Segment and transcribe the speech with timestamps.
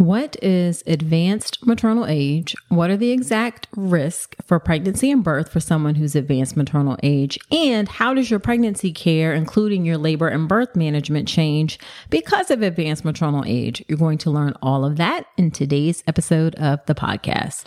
[0.00, 2.56] What is advanced maternal age?
[2.70, 7.38] What are the exact risks for pregnancy and birth for someone who's advanced maternal age?
[7.52, 11.78] And how does your pregnancy care, including your labor and birth management, change
[12.08, 13.84] because of advanced maternal age?
[13.88, 17.66] You're going to learn all of that in today's episode of the podcast.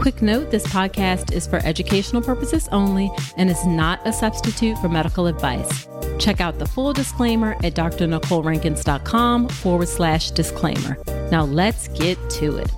[0.00, 4.88] Quick note this podcast is for educational purposes only and is not a substitute for
[4.88, 5.88] medical advice.
[6.18, 10.96] Check out the full disclaimer at drnicolerankins.com forward slash disclaimer.
[11.30, 12.70] Now let's get to it.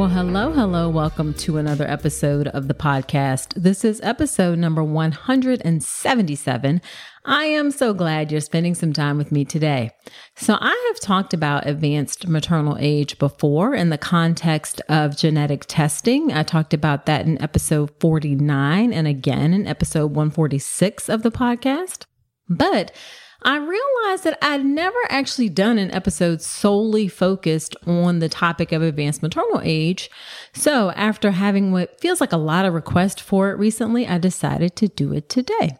[0.00, 0.88] Well, hello, hello.
[0.88, 3.52] Welcome to another episode of the podcast.
[3.52, 6.80] This is episode number 177.
[7.26, 9.90] I am so glad you're spending some time with me today.
[10.36, 16.32] So, I have talked about advanced maternal age before in the context of genetic testing.
[16.32, 22.06] I talked about that in episode 49 and again in episode 146 of the podcast.
[22.48, 22.90] But
[23.42, 28.82] I realized that I'd never actually done an episode solely focused on the topic of
[28.82, 30.10] advanced maternal age.
[30.52, 34.76] So after having what feels like a lot of requests for it recently, I decided
[34.76, 35.78] to do it today.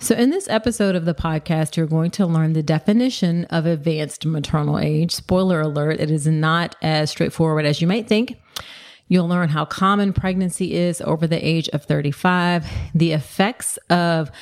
[0.00, 4.26] So in this episode of the podcast, you're going to learn the definition of advanced
[4.26, 5.12] maternal age.
[5.12, 8.36] Spoiler alert, it is not as straightforward as you might think.
[9.08, 14.32] You'll learn how common pregnancy is over the age of 35, the effects of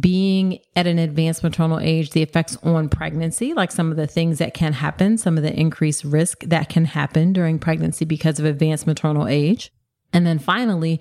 [0.00, 4.38] being at an advanced maternal age, the effects on pregnancy, like some of the things
[4.38, 8.44] that can happen, some of the increased risk that can happen during pregnancy because of
[8.44, 9.72] advanced maternal age.
[10.12, 11.00] And then finally,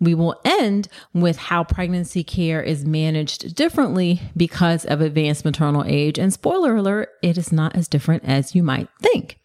[0.00, 6.18] we will end with how pregnancy care is managed differently because of advanced maternal age.
[6.18, 9.38] And spoiler alert, it is not as different as you might think.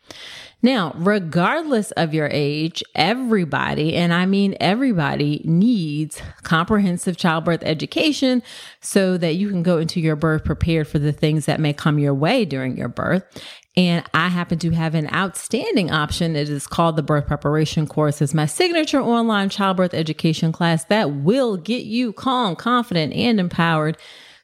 [0.64, 8.42] Now, regardless of your age, everybody, and I mean everybody, needs comprehensive childbirth education
[8.80, 12.00] so that you can go into your birth prepared for the things that may come
[12.00, 13.24] your way during your birth.
[13.76, 16.38] And I happen to have an outstanding option.
[16.38, 18.22] It is called the birth preparation course.
[18.22, 23.98] It's my signature online childbirth education class that will get you calm, confident, and empowered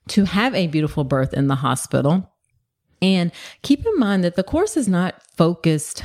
[0.10, 2.30] to have a beautiful birth in the hospital.
[3.02, 3.32] And
[3.62, 6.04] keep in mind that the course is not focused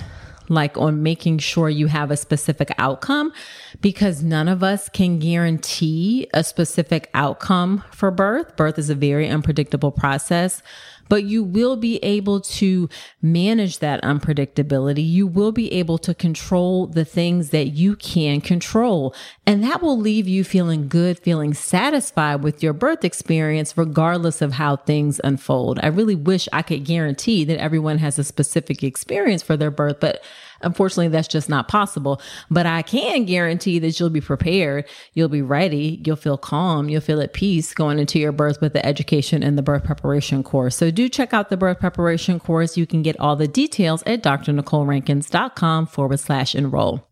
[0.49, 3.33] like on making sure you have a specific outcome
[3.81, 8.57] because none of us can guarantee a specific outcome for birth.
[8.57, 10.63] Birth is a very unpredictable process
[11.09, 12.89] but you will be able to
[13.23, 15.07] manage that unpredictability.
[15.09, 19.15] You will be able to control the things that you can control.
[19.47, 24.53] And that will leave you feeling good, feeling satisfied with your birth experience, regardless of
[24.53, 25.79] how things unfold.
[25.83, 30.01] I really wish I could guarantee that everyone has a specific experience for their birth,
[30.01, 30.23] but
[30.65, 32.21] Unfortunately, that's just not possible.
[32.51, 37.01] But I can guarantee that you'll be prepared, you'll be ready, you'll feel calm, you'll
[37.01, 40.77] feel at peace going into your birth with the education and the birth preparation course.
[40.77, 42.77] So do check out the birth preparation course.
[42.77, 47.07] You can get all the details at drnicolerankins.com forward slash enroll.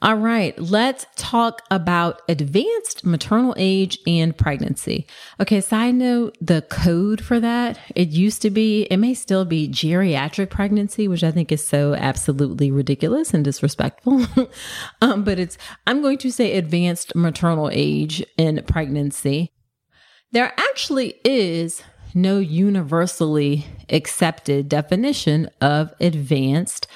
[0.00, 5.08] All right, let's talk about advanced maternal age and pregnancy.
[5.40, 9.68] Okay, side note, the code for that, it used to be, it may still be
[9.68, 14.24] geriatric pregnancy, which I think is so absolutely ridiculous and disrespectful.
[15.02, 19.50] um, but it's, I'm going to say advanced maternal age and pregnancy.
[20.30, 21.82] There actually is
[22.14, 26.86] no universally accepted definition of advanced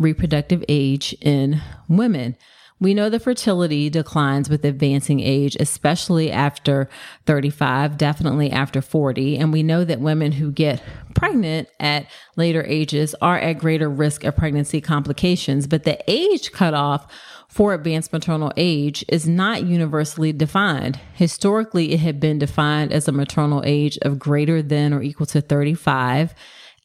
[0.00, 2.36] reproductive age in women.
[2.80, 6.88] We know the fertility declines with advancing age, especially after
[7.26, 9.36] 35, definitely after 40.
[9.36, 10.82] And we know that women who get
[11.14, 12.06] pregnant at
[12.36, 15.66] later ages are at greater risk of pregnancy complications.
[15.66, 17.06] But the age cutoff
[17.48, 20.98] for advanced maternal age is not universally defined.
[21.12, 25.42] Historically, it had been defined as a maternal age of greater than or equal to
[25.42, 26.34] 35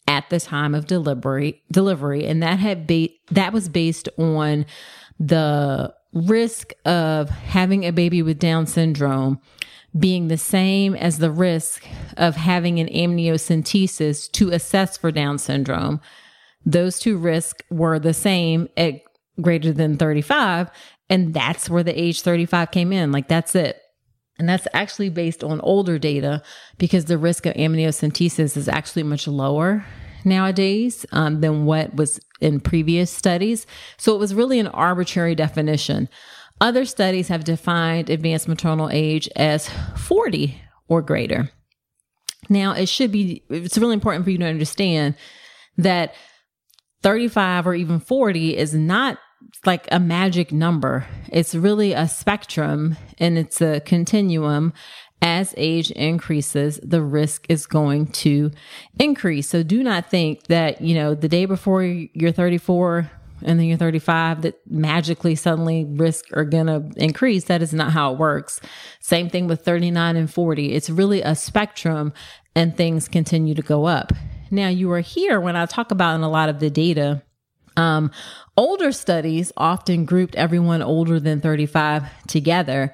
[0.08, 2.26] at the time of delivery delivery.
[2.26, 4.66] And that had ba- that was based on
[5.20, 9.40] the risk of having a baby with down syndrome
[9.98, 11.88] being the same as the risk
[12.18, 16.02] of having an amniocentesis to assess for down syndrome.
[16.66, 19.02] Those two risks were the same at
[19.40, 20.70] greater than 35
[21.10, 23.12] and that's where the age 35 came in.
[23.12, 23.82] Like that's it
[24.38, 26.42] and that's actually based on older data
[26.78, 29.86] because the risk of amniocentesis is actually much lower
[30.26, 33.66] nowadays um, than what was in previous studies.
[33.98, 36.10] So it was really an arbitrary definition.
[36.60, 41.50] Other studies have defined advanced maternal age as 40 or greater.
[42.50, 45.16] Now, it should be, it's really important for you to understand
[45.78, 46.14] that
[47.02, 49.18] 35 or even 40 is not
[49.66, 51.06] like a magic number.
[51.32, 54.74] It's really a spectrum and it's a continuum.
[55.22, 58.52] As age increases, the risk is going to
[59.00, 59.50] increase.
[59.50, 63.10] So do not think that, you know, the day before you're 34
[63.42, 67.46] and then you're 35 that magically suddenly risk are going to increase.
[67.46, 68.60] That is not how it works.
[69.00, 70.74] Same thing with 39 and 40.
[70.74, 72.14] It's really a spectrum
[72.56, 74.14] and things continue to go up.
[74.52, 77.24] Now you are here when I talk about in a lot of the data
[77.78, 78.12] um,
[78.58, 82.94] older studies often grouped everyone older than 35 together.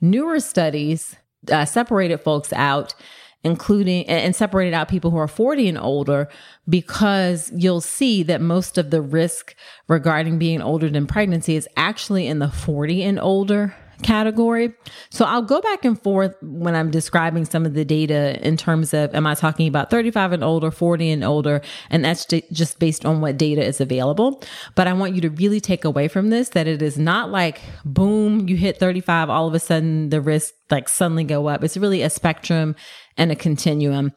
[0.00, 1.16] Newer studies
[1.50, 2.94] uh, separated folks out
[3.42, 6.28] including and separated out people who are 40 and older
[6.68, 9.54] because you'll see that most of the risk
[9.88, 14.72] regarding being older than pregnancy is actually in the 40 and older category.
[15.10, 18.94] So I'll go back and forth when I'm describing some of the data in terms
[18.94, 21.60] of am I talking about 35 and older, 40 and older,
[21.90, 24.42] and that's just based on what data is available.
[24.74, 27.60] But I want you to really take away from this that it is not like
[27.84, 31.64] boom, you hit 35, all of a sudden the risk like suddenly go up.
[31.64, 32.76] It's really a spectrum
[33.16, 34.12] and a continuum.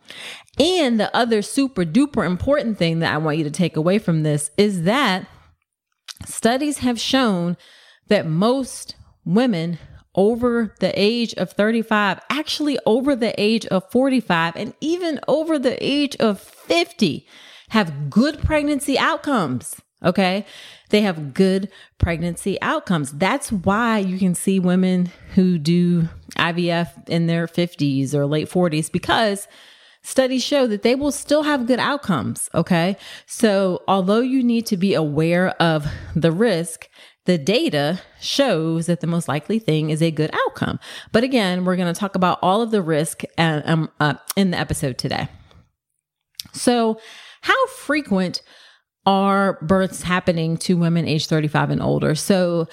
[0.59, 4.23] And the other super duper important thing that I want you to take away from
[4.23, 5.27] this is that
[6.25, 7.57] studies have shown
[8.07, 9.79] that most women
[10.15, 15.83] over the age of 35, actually over the age of 45, and even over the
[15.83, 17.27] age of 50
[17.69, 19.75] have good pregnancy outcomes.
[20.03, 20.45] Okay.
[20.89, 23.11] They have good pregnancy outcomes.
[23.11, 28.91] That's why you can see women who do IVF in their 50s or late 40s
[28.91, 29.47] because
[30.03, 32.49] studies show that they will still have good outcomes.
[32.53, 32.97] Okay.
[33.25, 36.89] So although you need to be aware of the risk,
[37.25, 40.79] the data shows that the most likely thing is a good outcome.
[41.11, 44.51] But again, we're going to talk about all of the risk uh, um, uh, in
[44.51, 45.27] the episode today.
[46.51, 46.99] So,
[47.41, 48.41] how frequent
[49.05, 52.15] are births happening to women age 35 and older.
[52.15, 52.67] So,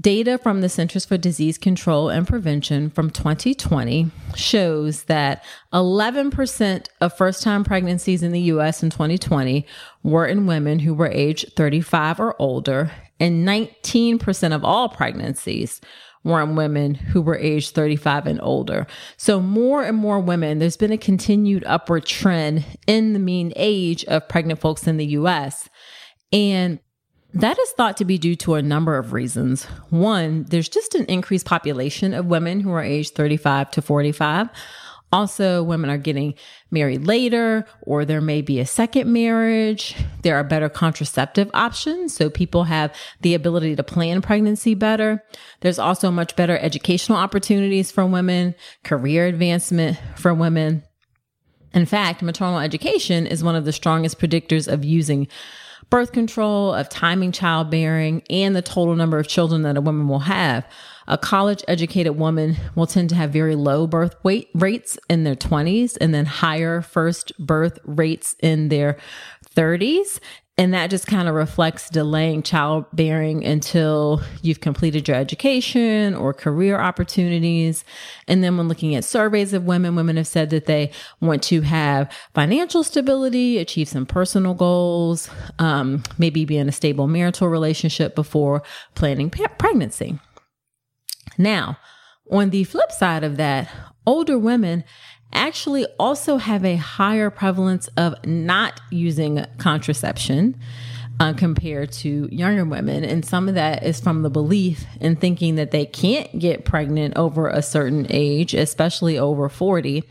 [0.00, 7.16] data from the Centers for Disease Control and Prevention from 2020 shows that 11% of
[7.16, 9.66] first time pregnancies in the US in 2020
[10.02, 12.90] were in women who were age 35 or older,
[13.22, 15.80] and 19% of all pregnancies
[16.24, 18.84] were in women who were age 35 and older.
[19.16, 24.04] So more and more women, there's been a continued upward trend in the mean age
[24.06, 25.68] of pregnant folks in the US.
[26.32, 26.80] And
[27.32, 29.66] that is thought to be due to a number of reasons.
[29.90, 34.48] One, there's just an increased population of women who are aged 35 to 45.
[35.12, 36.34] Also, women are getting
[36.70, 39.94] married later, or there may be a second marriage.
[40.22, 42.14] There are better contraceptive options.
[42.14, 45.22] So people have the ability to plan pregnancy better.
[45.60, 48.54] There's also much better educational opportunities for women,
[48.84, 50.82] career advancement for women.
[51.74, 55.28] In fact, maternal education is one of the strongest predictors of using
[55.90, 60.20] birth control, of timing childbearing, and the total number of children that a woman will
[60.20, 60.66] have.
[61.08, 65.34] A college educated woman will tend to have very low birth weight rates in their
[65.34, 68.96] 20s and then higher first birth rates in their
[69.54, 70.20] 30s.
[70.58, 76.78] And that just kind of reflects delaying childbearing until you've completed your education or career
[76.78, 77.86] opportunities.
[78.28, 80.90] And then when looking at surveys of women, women have said that they
[81.22, 87.08] want to have financial stability, achieve some personal goals, um, maybe be in a stable
[87.08, 88.62] marital relationship before
[88.94, 90.18] planning pregnancy.
[91.38, 91.78] Now,
[92.30, 93.70] on the flip side of that,
[94.06, 94.84] older women
[95.32, 100.58] actually also have a higher prevalence of not using contraception
[101.20, 103.04] uh, compared to younger women.
[103.04, 107.16] And some of that is from the belief in thinking that they can't get pregnant
[107.16, 110.04] over a certain age, especially over 40.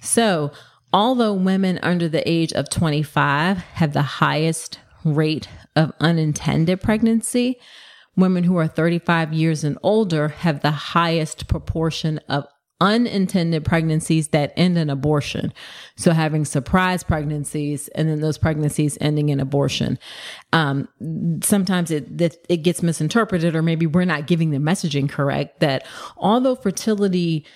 [0.00, 0.52] So,
[0.92, 7.58] although women under the age of 25 have the highest rate of unintended pregnancy,
[8.16, 12.46] women who are 35 years and older have the highest proportion of
[12.80, 15.52] unintended pregnancies that end in abortion.
[15.96, 19.98] So having surprise pregnancies and then those pregnancies ending in abortion.
[20.52, 20.88] Um,
[21.42, 26.56] sometimes it, it gets misinterpreted or maybe we're not giving the messaging correct that although
[26.56, 27.46] fertility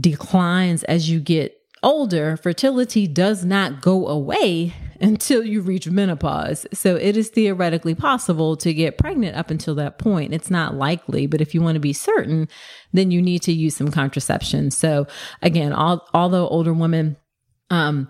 [0.00, 6.66] declines as you get older, fertility does not go away until you reach menopause.
[6.72, 10.32] So it is theoretically possible to get pregnant up until that point.
[10.32, 12.48] It's not likely, but if you want to be certain,
[12.92, 14.70] then you need to use some contraception.
[14.70, 15.06] So
[15.42, 17.16] again, all, although older women
[17.70, 18.06] um,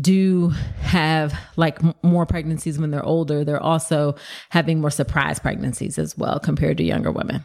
[0.00, 4.14] do have like more pregnancies when they're older, they're also
[4.50, 7.44] having more surprise pregnancies as well compared to younger women.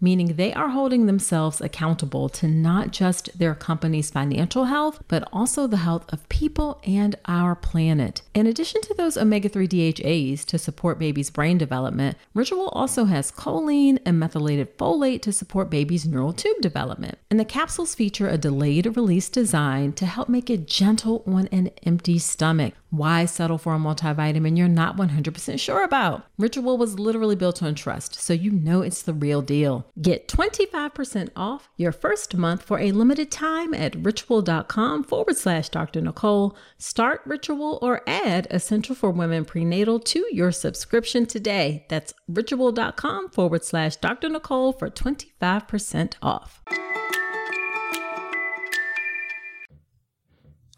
[0.00, 5.66] meaning they are holding themselves accountable to not just their company's financial health, but also
[5.66, 8.22] the health of people and our planet.
[8.34, 13.32] In addition to those omega 3 DHAs to support baby's brain development, Ritual also has
[13.32, 17.18] choline and methylated folate to support baby's neural tube development.
[17.30, 21.70] And the capsules feature a delayed release design to help make it gentle on an
[21.84, 22.74] empty stomach.
[22.90, 26.26] Why settle for a multivitamin you're not 100% sure about?
[26.38, 29.86] Ritual was literally built on trust, so you know it's the real deal.
[30.02, 36.00] Get 25% off your first month for a limited time at ritual.com forward slash Dr.
[36.00, 36.56] Nicole.
[36.78, 41.86] Start Ritual or add Essential for Women Prenatal to your subscription today.
[41.88, 44.28] That's ritual.com forward slash Dr.
[44.28, 46.62] Nicole for 25% off.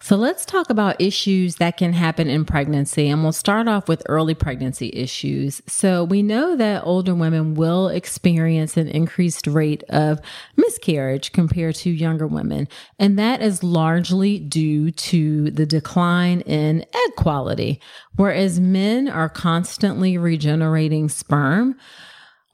[0.02, 3.08] So let's talk about issues that can happen in pregnancy.
[3.08, 5.62] And we'll start off with early pregnancy issues.
[5.68, 10.18] So we know that older women will experience an increased rate of
[10.56, 12.66] miscarriage compared to younger women.
[12.98, 17.80] And that is largely due to the decline in egg quality.
[18.16, 21.76] Whereas men are constantly regenerating sperm,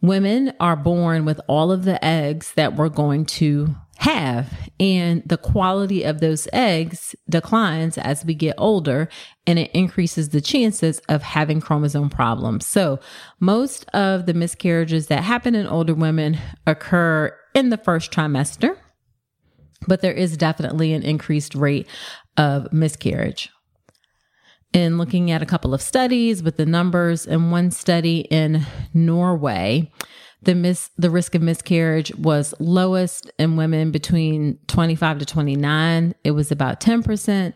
[0.02, 4.70] women are born with all of the eggs that we're going to have.
[4.78, 9.08] And the quality of those eggs declines as we get older
[9.44, 12.64] and it increases the chances of having chromosome problems.
[12.64, 13.00] So
[13.40, 18.76] most of the miscarriages that happen in older women occur in the first trimester,
[19.88, 21.88] but there is definitely an increased rate
[22.36, 23.50] of miscarriage.
[24.72, 28.64] In looking at a couple of studies with the numbers, in one study in
[28.94, 29.90] Norway,
[30.42, 36.14] the mis- the risk of miscarriage was lowest in women between 25 to 29.
[36.24, 37.52] It was about 10%.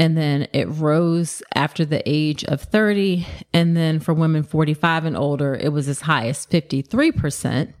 [0.00, 3.26] And then it rose after the age of 30.
[3.52, 7.72] And then for women 45 and older, it was as high as 53%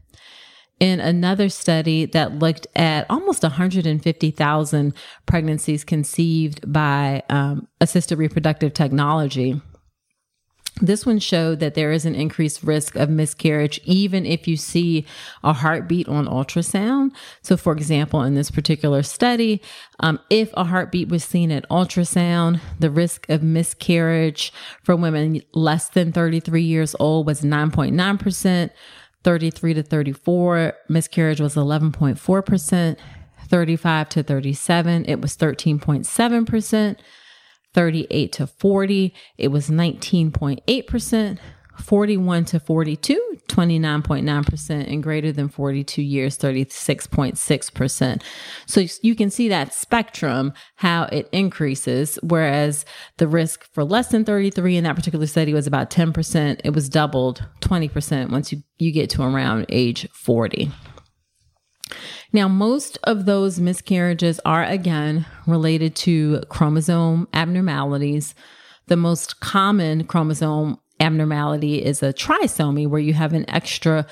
[0.80, 4.94] in another study that looked at almost 150,000
[5.26, 9.60] pregnancies conceived by um, assisted reproductive technology.
[10.80, 15.06] This one showed that there is an increased risk of miscarriage even if you see
[15.42, 17.10] a heartbeat on ultrasound.
[17.42, 19.60] So, for example, in this particular study,
[20.00, 25.88] um, if a heartbeat was seen at ultrasound, the risk of miscarriage for women less
[25.88, 28.70] than 33 years old was 9.9%.
[29.24, 32.96] 33 to 34, miscarriage was 11.4%.
[33.48, 36.96] 35 to 37, it was 13.7%.
[37.78, 41.38] 38 to 40, it was 19.8%.
[41.80, 48.22] 41 to 42, 29.9%, and greater than 42 years, 36.6%.
[48.66, 52.84] So you can see that spectrum, how it increases, whereas
[53.18, 56.60] the risk for less than 33 in that particular study was about 10%.
[56.64, 60.72] It was doubled 20% once you, you get to around age 40.
[62.32, 68.34] Now, most of those miscarriages are again related to chromosome abnormalities.
[68.86, 74.06] The most common chromosome abnormality is a trisomy where you have an extra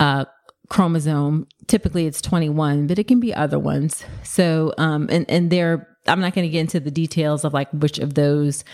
[0.00, 0.26] uh,
[0.68, 1.46] chromosome.
[1.66, 4.04] Typically it's 21, but it can be other ones.
[4.22, 7.70] So, um, and, and they're, I'm not going to get into the details of like
[7.72, 8.64] which of those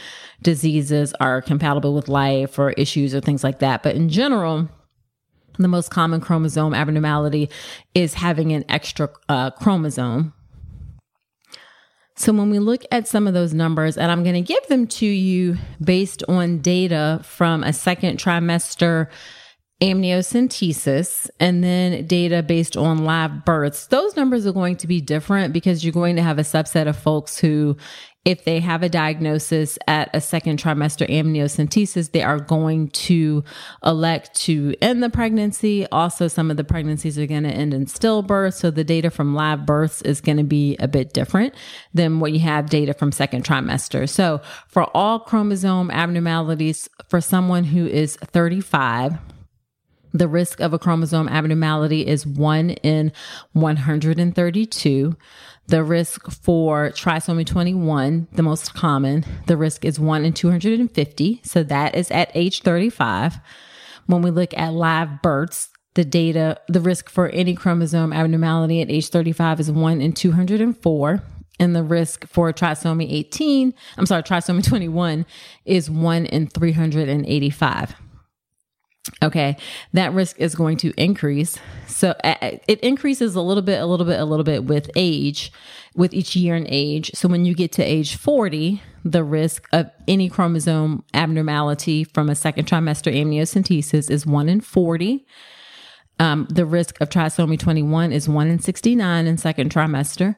[0.42, 3.82] diseases are compatible with life or issues or things like that.
[3.82, 4.68] But in general,
[5.58, 7.50] the most common chromosome abnormality
[7.94, 10.32] is having an extra uh, chromosome.
[12.14, 14.86] So when we look at some of those numbers, and I'm going to give them
[14.86, 19.08] to you based on data from a second trimester
[19.80, 25.52] amniocentesis and then data based on live births, those numbers are going to be different
[25.52, 27.76] because you're going to have a subset of folks who
[28.24, 33.42] if they have a diagnosis at a second trimester amniocentesis, they are going to
[33.84, 35.86] elect to end the pregnancy.
[35.90, 38.54] Also, some of the pregnancies are going to end in stillbirth.
[38.54, 41.54] So the data from live births is going to be a bit different
[41.92, 44.08] than what you have data from second trimester.
[44.08, 49.18] So for all chromosome abnormalities, for someone who is 35,
[50.12, 53.12] the risk of a chromosome abnormality is 1 in
[53.52, 55.16] 132.
[55.68, 61.40] The risk for trisomy 21, the most common, the risk is 1 in 250.
[61.44, 63.38] So that is at age 35.
[64.06, 68.90] When we look at live births, the data, the risk for any chromosome abnormality at
[68.90, 71.22] age 35 is 1 in 204.
[71.60, 75.26] And the risk for trisomy 18, I'm sorry, trisomy 21
[75.64, 77.94] is 1 in 385.
[79.20, 79.56] Okay,
[79.92, 81.58] that risk is going to increase.
[81.88, 85.52] So uh, it increases a little bit, a little bit, a little bit with age,
[85.96, 87.10] with each year in age.
[87.14, 92.36] So when you get to age 40, the risk of any chromosome abnormality from a
[92.36, 95.26] second trimester amniocentesis is 1 in 40.
[96.20, 100.36] Um, the risk of trisomy 21 is 1 in 69 in second trimester.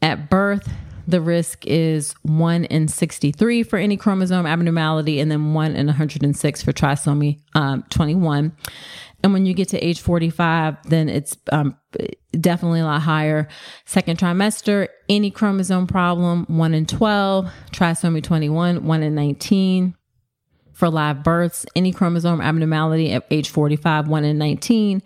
[0.00, 0.72] At birth,
[1.06, 6.62] the risk is 1 in 63 for any chromosome abnormality and then 1 in 106
[6.62, 8.52] for trisomy um, 21.
[9.22, 11.76] And when you get to age 45, then it's um,
[12.38, 13.48] definitely a lot higher.
[13.86, 19.94] Second trimester, any chromosome problem, 1 in 12, trisomy 21, 1 in 19
[20.74, 25.02] for live births, any chromosome abnormality at age 45, 1 in 19,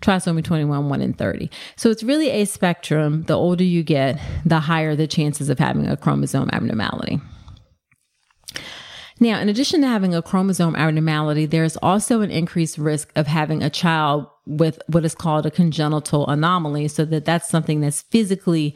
[0.00, 1.50] trisomy 21, 1 in 30.
[1.76, 3.22] So it's really a spectrum.
[3.22, 7.20] The older you get, the higher the chances of having a chromosome abnormality.
[9.22, 13.62] Now, in addition to having a chromosome abnormality, there's also an increased risk of having
[13.62, 16.88] a child with what is called a congenital anomaly.
[16.88, 18.74] So that that's something that's physically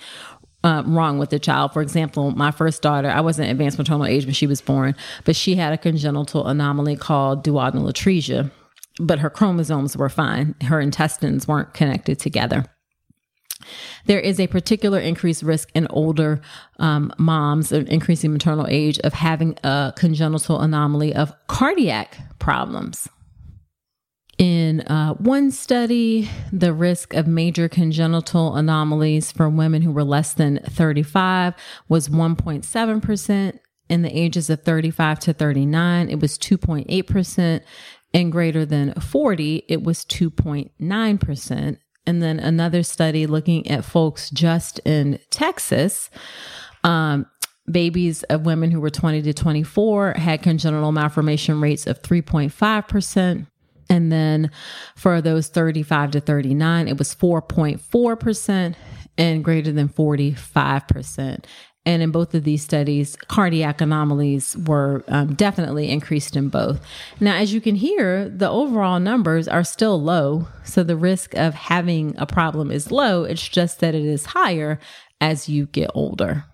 [0.64, 1.72] uh, wrong with the child.
[1.72, 5.36] For example, my first daughter, I wasn't advanced maternal age when she was born, but
[5.36, 8.50] she had a congenital anomaly called duodenal atresia,
[8.98, 10.54] but her chromosomes were fine.
[10.62, 12.64] Her intestines weren't connected together.
[14.06, 16.40] There is a particular increased risk in older
[16.78, 23.08] um, moms, of increasing maternal age, of having a congenital anomaly of cardiac problems.
[24.38, 30.34] In uh, one study, the risk of major congenital anomalies for women who were less
[30.34, 31.54] than 35
[31.88, 33.58] was 1.7%.
[33.88, 37.60] In the ages of 35 to 39, it was 2.8%.
[38.12, 41.78] And greater than 40, it was 2.9%.
[42.06, 46.10] And then another study looking at folks just in Texas,
[46.84, 47.26] um,
[47.70, 53.46] babies of women who were 20 to 24 had congenital malformation rates of 3.5%.
[53.88, 54.50] And then
[54.96, 58.74] for those 35 to 39, it was 4.4%
[59.18, 61.44] and greater than 45%.
[61.86, 66.80] And in both of these studies, cardiac anomalies were um, definitely increased in both.
[67.20, 70.48] Now, as you can hear, the overall numbers are still low.
[70.64, 73.22] So the risk of having a problem is low.
[73.22, 74.80] It's just that it is higher
[75.20, 76.44] as you get older.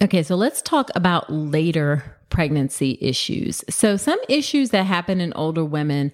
[0.00, 3.64] Okay, so let's talk about later pregnancy issues.
[3.70, 6.12] So, some issues that happen in older women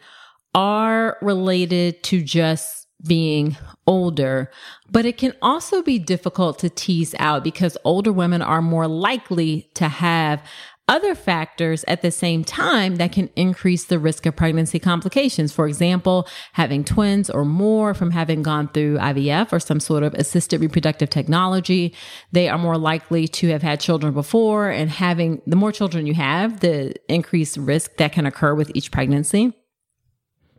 [0.54, 3.56] are related to just being
[3.88, 4.48] older,
[4.88, 9.68] but it can also be difficult to tease out because older women are more likely
[9.74, 10.40] to have
[10.88, 15.52] other factors at the same time that can increase the risk of pregnancy complications.
[15.52, 20.12] For example, having twins or more from having gone through IVF or some sort of
[20.14, 21.94] assisted reproductive technology.
[22.32, 26.14] They are more likely to have had children before and having the more children you
[26.14, 29.52] have, the increased risk that can occur with each pregnancy.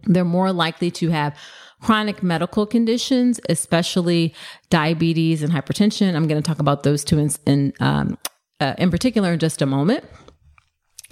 [0.05, 1.37] They're more likely to have
[1.81, 4.33] chronic medical conditions, especially
[4.69, 6.15] diabetes and hypertension.
[6.15, 8.17] I'm going to talk about those two in, in, um,
[8.63, 10.05] uh, in particular in just a moment.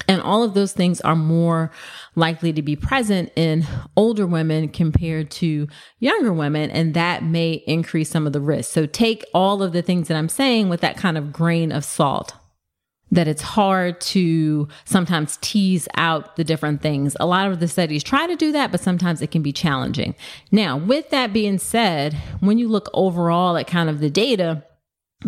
[0.08, 1.72] And all of those things are more
[2.16, 5.68] likely to be present in older women compared to
[6.00, 6.72] younger women.
[6.72, 8.72] And that may increase some of the risk.
[8.72, 11.86] So take all of the things that I'm saying with that kind of grain of
[11.86, 12.34] salt
[13.12, 17.18] that it's hard to sometimes tease out the different things.
[17.20, 20.16] A lot of the studies try to do that, but sometimes it can be challenging.
[20.50, 24.64] Now, with that being said, when you look overall at kind of the data,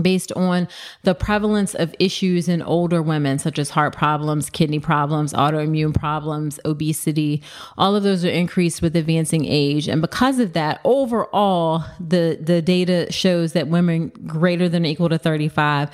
[0.01, 0.67] based on
[1.03, 6.59] the prevalence of issues in older women, such as heart problems, kidney problems, autoimmune problems,
[6.65, 7.41] obesity.
[7.77, 9.87] All of those are increased with advancing age.
[9.87, 15.09] And because of that, overall, the, the data shows that women greater than or equal
[15.09, 15.89] to 35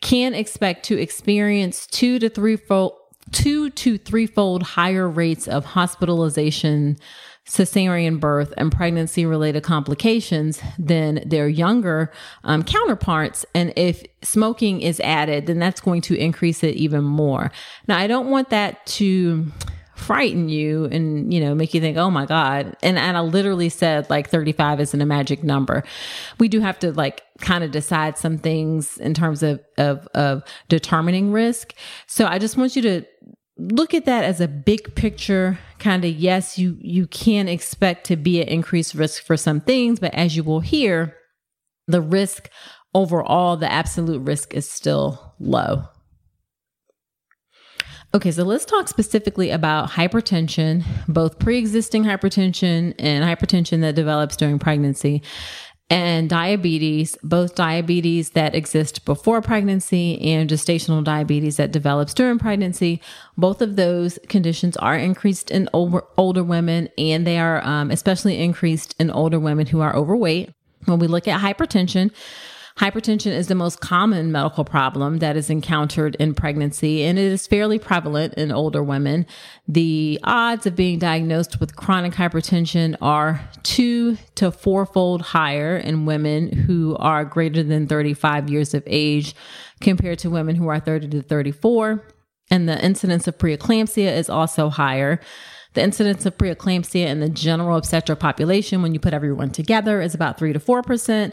[0.00, 2.94] can expect to experience two to threefold
[3.32, 6.96] two to threefold higher rates of hospitalization,
[7.48, 12.12] cesarean birth, and pregnancy related complications than their younger
[12.44, 13.46] um, counterparts.
[13.54, 17.50] And if smoking is added, then that's going to increase it even more.
[17.86, 19.46] Now, I don't want that to
[19.96, 23.68] frighten you and you know make you think oh my god and and i literally
[23.68, 25.82] said like 35 isn't a magic number
[26.38, 30.44] we do have to like kind of decide some things in terms of of of
[30.68, 31.74] determining risk
[32.06, 33.02] so i just want you to
[33.56, 38.16] look at that as a big picture kind of yes you you can expect to
[38.16, 41.14] be at increased risk for some things but as you will hear
[41.86, 42.50] the risk
[42.94, 45.84] overall the absolute risk is still low.
[48.14, 54.34] Okay, so let's talk specifically about hypertension, both pre existing hypertension and hypertension that develops
[54.34, 55.22] during pregnancy,
[55.90, 63.00] and diabetes, both diabetes that exist before pregnancy and gestational diabetes that develops during pregnancy.
[63.38, 68.38] Both of those conditions are increased in older, older women, and they are um, especially
[68.38, 70.52] increased in older women who are overweight.
[70.84, 72.12] When we look at hypertension,
[72.78, 77.44] Hypertension is the most common medical problem that is encountered in pregnancy, and it is
[77.44, 79.26] fairly prevalent in older women.
[79.66, 86.52] The odds of being diagnosed with chronic hypertension are two to fourfold higher in women
[86.52, 89.34] who are greater than 35 years of age
[89.80, 92.04] compared to women who are 30 to 34.
[92.48, 95.18] And the incidence of preeclampsia is also higher.
[95.74, 100.14] The incidence of preeclampsia in the general obstetric population, when you put everyone together, is
[100.14, 101.32] about 3 to 4%.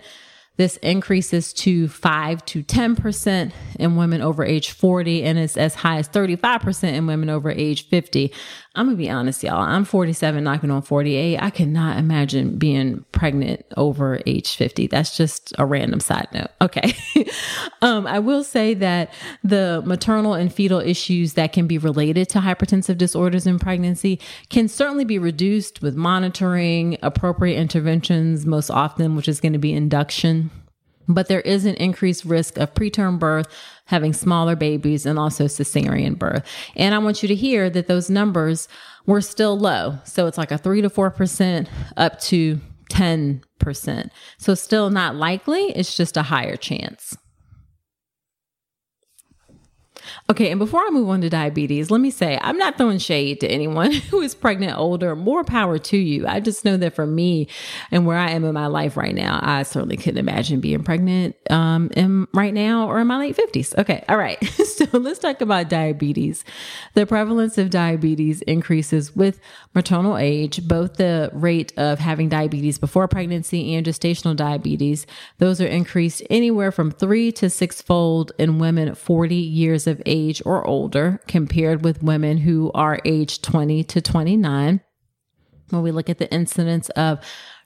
[0.57, 5.97] This increases to 5 to 10% in women over age 40 and is as high
[5.97, 8.31] as 35% in women over age 50.
[8.75, 9.61] I'm gonna be honest, y'all.
[9.61, 11.37] I'm 47, knocking on 48.
[11.37, 14.87] I cannot imagine being pregnant over age 50.
[14.87, 16.49] That's just a random side note.
[16.61, 16.93] Okay.
[17.81, 22.39] um, I will say that the maternal and fetal issues that can be related to
[22.39, 29.29] hypertensive disorders in pregnancy can certainly be reduced with monitoring, appropriate interventions, most often, which
[29.29, 30.51] is going to be induction
[31.07, 33.47] but there is an increased risk of preterm birth,
[33.85, 36.45] having smaller babies, and also cesarean birth.
[36.75, 38.67] And I want you to hear that those numbers
[39.05, 39.99] were still low.
[40.03, 42.59] So it's like a 3 to 4% up to
[42.91, 44.09] 10%.
[44.37, 47.17] So still not likely, it's just a higher chance.
[50.27, 53.41] Okay, and before I move on to diabetes, let me say I'm not throwing shade
[53.41, 55.15] to anyone who is pregnant older.
[55.15, 56.25] More power to you.
[56.25, 57.47] I just know that for me
[57.91, 61.35] and where I am in my life right now, I certainly couldn't imagine being pregnant
[61.51, 63.77] um in right now or in my late 50s.
[63.77, 64.43] Okay, all right.
[64.65, 66.43] so let's talk about diabetes.
[66.95, 69.39] The prevalence of diabetes increases with
[69.75, 75.05] maternal age, both the rate of having diabetes before pregnancy and gestational diabetes.
[75.37, 80.14] Those are increased anywhere from three to six fold in women 40 years of age
[80.15, 84.81] age or older compared with women who are age 20 to 29.
[85.71, 87.19] When we look at the incidence of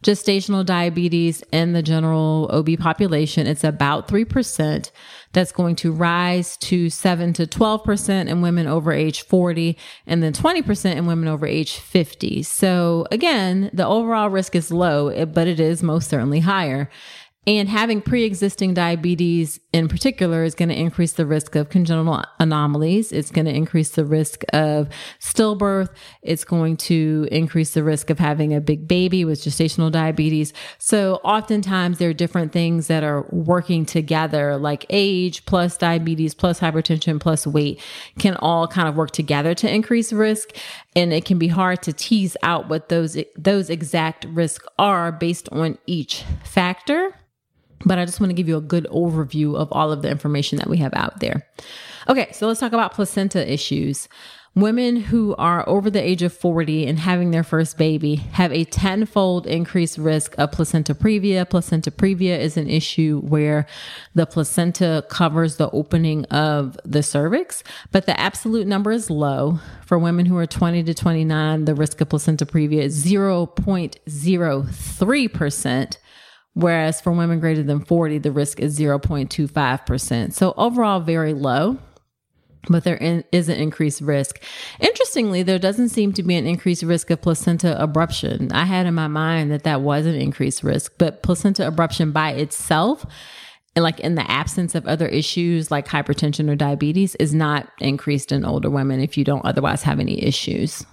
[0.03, 4.91] gestational diabetes in the general OB population, it's about 3%.
[5.33, 10.31] That's going to rise to 7 to 12% in women over age 40 and then
[10.31, 12.41] 20% in women over age 50.
[12.43, 16.89] So again, the overall risk is low, but it is most certainly higher.
[17.47, 22.23] And having pre existing diabetes in particular is going to increase the risk of congenital
[22.37, 23.11] anomalies.
[23.13, 25.89] It's going to increase the risk of stillbirth.
[26.21, 30.51] It's going to increase the risk of having a big baby with gestational diabetes.
[30.79, 36.59] So oftentimes there are different things that are working together, like age plus diabetes plus
[36.59, 37.81] hypertension plus weight
[38.19, 40.49] can all kind of work together to increase risk.
[40.93, 45.47] And it can be hard to tease out what those, those exact risks are based
[45.49, 47.15] on each factor
[47.85, 50.57] but I just want to give you a good overview of all of the information
[50.57, 51.47] that we have out there.
[52.07, 54.07] Okay, so let's talk about placenta issues.
[54.55, 58.65] Women who are over the age of 40 and having their first baby have a
[58.65, 61.47] tenfold increased risk of placenta previa.
[61.47, 63.67] Placenta previa is an issue where
[64.15, 69.59] the placenta covers the opening of the cervix, but the absolute number is low.
[69.85, 75.97] For women who are 20 to 29, the risk of placenta previa is 0.03%.
[76.59, 80.33] Whereas for women greater than 40, the risk is 0.25%.
[80.33, 81.77] So overall, very low
[82.67, 84.43] but there is an increased risk.
[84.79, 88.51] Interestingly, there doesn't seem to be an increased risk of placenta abruption.
[88.51, 92.31] I had in my mind that that was an increased risk, but placenta abruption by
[92.31, 93.05] itself,
[93.75, 98.31] and like in the absence of other issues like hypertension or diabetes, is not increased
[98.31, 100.85] in older women if you don't otherwise have any issues.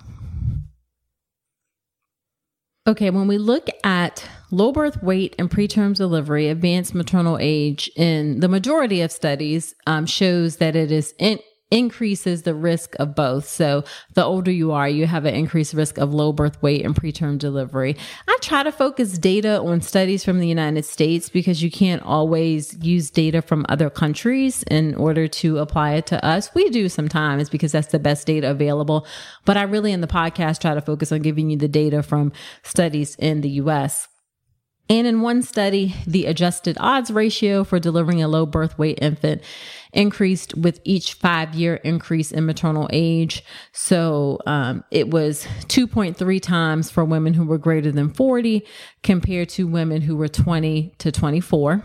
[2.86, 8.40] Okay, when we look at low birth weight and preterm delivery, advanced maternal age in
[8.40, 11.38] the majority of studies um, shows that it is in,
[11.70, 13.48] increases the risk of both.
[13.48, 13.82] So
[14.14, 17.38] the older you are, you have an increased risk of low birth weight and preterm
[17.38, 17.96] delivery.
[18.28, 22.76] I try to focus data on studies from the United States because you can't always
[22.80, 26.54] use data from other countries in order to apply it to us.
[26.54, 29.04] We do sometimes because that's the best data available.
[29.44, 32.32] But I really in the podcast try to focus on giving you the data from
[32.62, 34.06] studies in the US.
[34.88, 39.42] And in one study, the adjusted odds ratio for delivering a low birth weight infant
[39.92, 43.42] increased with each five year increase in maternal age.
[43.72, 48.64] So um, it was 2.3 times for women who were greater than 40
[49.02, 51.82] compared to women who were 20 to 24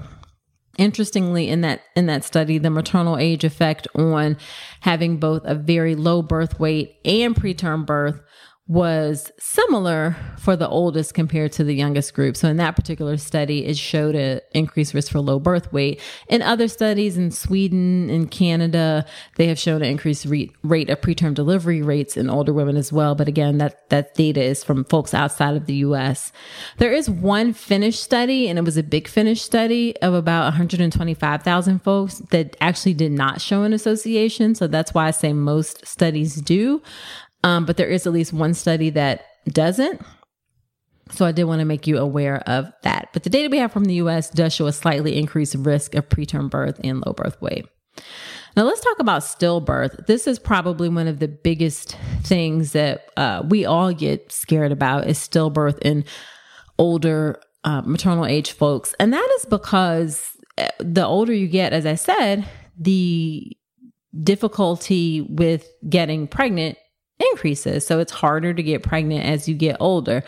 [0.78, 4.38] interestingly in that in that study the maternal age effect on
[4.80, 8.22] having both a very low birth weight and preterm birth
[8.68, 12.38] was similar for the oldest compared to the youngest group.
[12.38, 16.00] So in that particular study, it showed an increased risk for low birth weight.
[16.30, 21.02] In other studies in Sweden and Canada, they have shown an increased re- rate of
[21.02, 23.16] preterm delivery rates in older women as well.
[23.16, 26.32] But again, that, that data is from folks outside of the US.
[26.78, 31.80] There is one Finnish study, and it was a big Finnish study of about 125,000
[31.80, 34.56] folks that actually did not show an association.
[34.56, 36.82] So that's why I say most studies do.
[37.44, 40.02] Um, but there is at least one study that doesn't.
[41.12, 43.10] So I did want to make you aware of that.
[43.14, 46.08] But the data we have from the US does show a slightly increased risk of
[46.10, 47.66] preterm birth and low birth weight.
[48.56, 50.08] Now let's talk about stillbirth.
[50.08, 55.08] This is probably one of the biggest things that uh, we all get scared about
[55.08, 56.04] is stillbirth in
[56.78, 61.86] older uh, maternal age folks, and that is because uh, the older you get, as
[61.86, 62.46] I said,
[62.78, 63.56] the
[64.24, 66.78] difficulty with getting pregnant
[67.32, 67.86] increases.
[67.86, 70.24] So it's harder to get pregnant as you get older.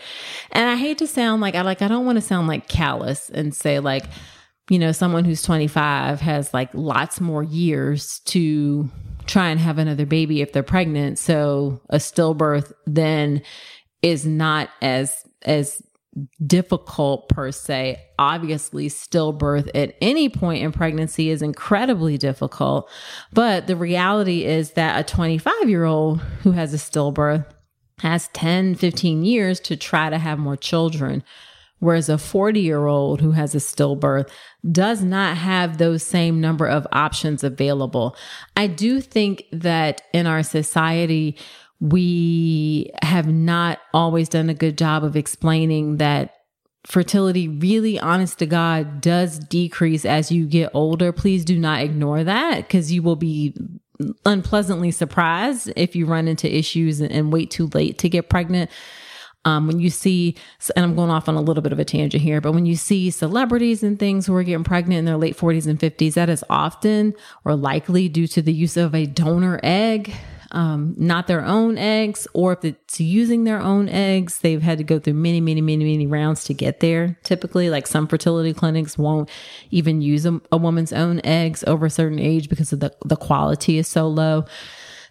[0.52, 3.30] And I hate to sound like I like I don't want to sound like callous
[3.30, 4.04] and say like,
[4.70, 8.88] you know, someone who's 25 has like lots more years to
[9.26, 11.18] try and have another baby if they're pregnant.
[11.18, 13.42] So a stillbirth then
[14.02, 15.82] is not as as
[16.44, 18.00] difficult per se.
[18.18, 22.90] Obviously, stillbirth at any point in pregnancy is incredibly difficult.
[23.32, 27.46] But the reality is that a 25 year old who has a stillbirth
[27.98, 31.22] has 10, 15 years to try to have more children.
[31.80, 34.30] Whereas a 40 year old who has a stillbirth
[34.70, 38.16] does not have those same number of options available.
[38.56, 41.36] I do think that in our society,
[41.80, 46.34] we have not always done a good job of explaining that
[46.86, 51.12] fertility really honest to god does decrease as you get older.
[51.12, 53.54] Please do not ignore that because you will be
[54.26, 58.70] unpleasantly surprised if you run into issues and, wait too late to get pregnant.
[59.46, 60.36] Um, when you see,
[60.74, 62.76] and I'm going off on a little bit of a tangent here, but when you
[62.76, 66.30] see celebrities and things who are getting pregnant in their late 40s and 50s, that
[66.30, 67.12] is often
[67.44, 70.14] or likely due to the use of a donor egg
[70.54, 74.84] um, not their own eggs, or if it's using their own eggs, they've had to
[74.84, 77.18] go through many, many, many, many rounds to get there.
[77.24, 79.28] Typically, like some fertility clinics won't
[79.70, 83.16] even use a, a woman's own eggs over a certain age because of the, the
[83.16, 84.44] quality is so low.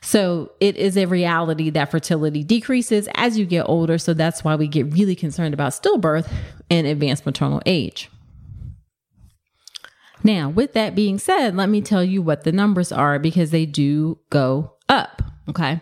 [0.02, 3.98] So it is a reality that fertility decreases as you get older.
[3.98, 6.32] So that's why we get really concerned about stillbirth
[6.70, 8.10] and advanced maternal age.
[10.24, 13.66] Now, with that being said, let me tell you what the numbers are because they
[13.66, 15.23] do go up.
[15.50, 15.82] Okay.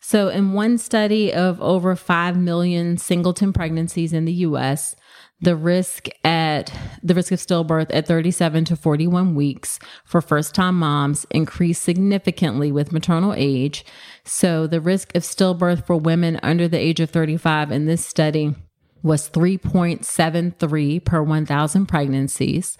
[0.00, 4.94] So, in one study of over 5 million singleton pregnancies in the US,
[5.40, 10.78] the risk at the risk of stillbirth at 37 to 41 weeks for first time
[10.78, 13.84] moms increased significantly with maternal age.
[14.24, 18.54] So, the risk of stillbirth for women under the age of 35 in this study
[19.02, 22.76] was 3.73 per 1,000 pregnancies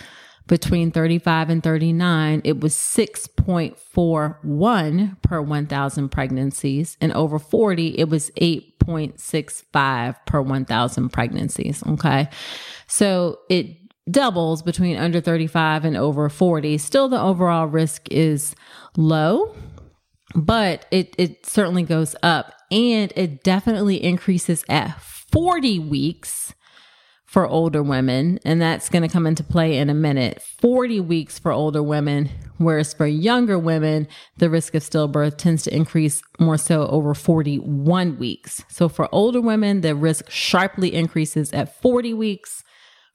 [0.49, 6.97] between 35 and 39, it was 6.41 per 1,000 pregnancies.
[7.01, 11.85] And over 40, it was 8.65 per 1,000 pregnancies.
[11.87, 12.29] Okay.
[12.89, 13.77] So it
[14.11, 16.79] doubles between under 35 and over 40.
[16.79, 18.55] Still, the overall risk is
[18.97, 19.55] low,
[20.35, 26.55] but it, it certainly goes up and it definitely increases at 40 weeks
[27.29, 30.43] for older women, and that's going to come into play in a minute.
[30.63, 35.77] 40 weeks for older women, whereas for younger women, the risk of stillbirth tends to
[35.77, 38.65] increase more so over 41 weeks.
[38.69, 42.65] So for older women, the risk sharply increases at 40 weeks.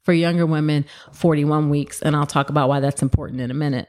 [0.04, 2.02] For younger women, 41 weeks.
[2.02, 3.88] And I'll talk about why that's important in a minute.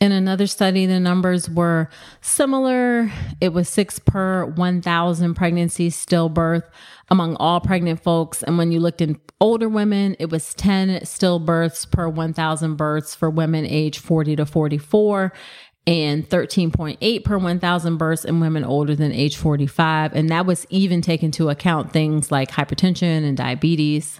[0.00, 1.88] In another study, the numbers were
[2.20, 3.12] similar.
[3.40, 6.64] It was six per 1,000 pregnancies, stillbirth
[7.12, 8.42] among all pregnant folks.
[8.42, 13.28] And when you looked in older women, it was 10 stillbirths per 1,000 births for
[13.28, 15.30] women age 40 to 44
[15.86, 20.14] and 13.8 per 1,000 births in women older than age 45.
[20.14, 24.18] And that was even taken into account things like hypertension and diabetes.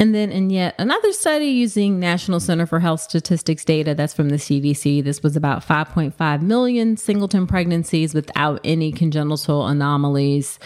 [0.00, 4.30] And then in yet another study using National Center for Health Statistics data, that's from
[4.30, 10.58] the CDC, this was about 5.5 million singleton pregnancies without any congenital anomalies.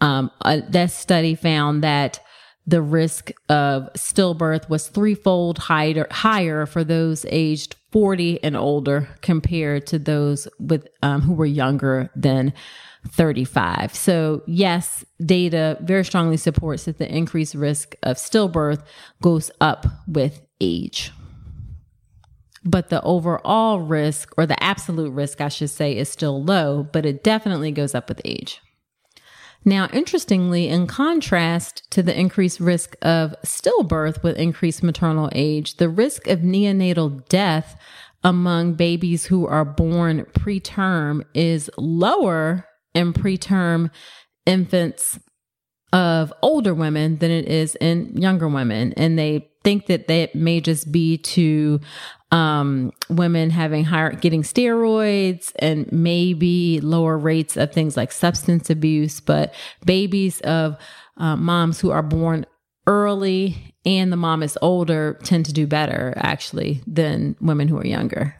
[0.00, 2.20] Um, uh, that study found that
[2.66, 9.86] the risk of stillbirth was threefold higher, higher for those aged 40 and older compared
[9.88, 12.52] to those with um, who were younger than
[13.08, 13.94] 35.
[13.94, 18.84] So, yes, data very strongly supports that the increased risk of stillbirth
[19.22, 21.12] goes up with age.
[22.62, 27.06] But the overall risk, or the absolute risk, I should say, is still low, but
[27.06, 28.60] it definitely goes up with age.
[29.64, 35.88] Now, interestingly, in contrast to the increased risk of stillbirth with increased maternal age, the
[35.88, 37.78] risk of neonatal death
[38.24, 43.90] among babies who are born preterm is lower in preterm
[44.46, 45.18] infants
[45.92, 48.92] of older women than it is in younger women.
[48.96, 51.80] And they think that that may just be to
[52.30, 59.20] um, women having higher, getting steroids and maybe lower rates of things like substance abuse.
[59.20, 60.76] But babies of
[61.16, 62.46] uh, moms who are born
[62.86, 67.86] early and the mom is older tend to do better actually than women who are
[67.86, 68.36] younger.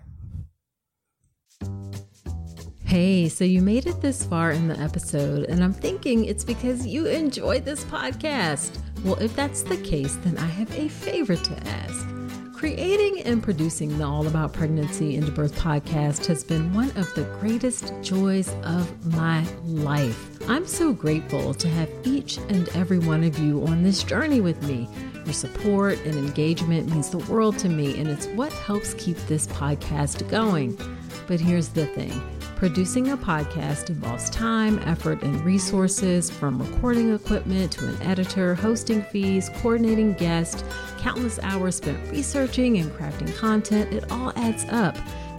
[2.85, 6.85] Hey, so you made it this far in the episode, and I'm thinking it's because
[6.85, 8.80] you enjoyed this podcast.
[9.04, 12.06] Well, if that's the case, then I have a favor to ask.
[12.52, 17.24] Creating and producing the All About Pregnancy and Birth podcast has been one of the
[17.40, 20.38] greatest joys of my life.
[20.46, 24.62] I'm so grateful to have each and every one of you on this journey with
[24.68, 24.86] me.
[25.24, 29.46] Your support and engagement means the world to me, and it's what helps keep this
[29.46, 30.78] podcast going.
[31.26, 32.20] But here's the thing
[32.61, 39.03] Producing a podcast involves time, effort, and resources from recording equipment to an editor, hosting
[39.05, 40.62] fees, coordinating guests,
[40.99, 43.94] countless hours spent researching and crafting content.
[43.94, 44.94] It all adds up.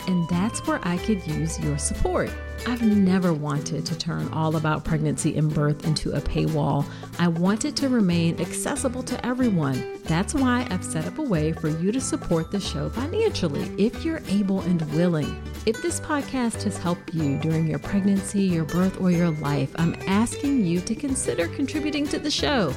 [0.08, 2.32] And that's where I could use your support.
[2.66, 6.88] I've never wanted to turn all about pregnancy and birth into a paywall.
[7.20, 10.00] I want it to remain accessible to everyone.
[10.06, 14.04] That's why I've set up a way for you to support the show financially if
[14.04, 15.40] you're able and willing.
[15.64, 19.96] If this podcast has helped you during your pregnancy, your birth, or your life, I'm
[20.08, 22.74] asking you to consider contributing to the show.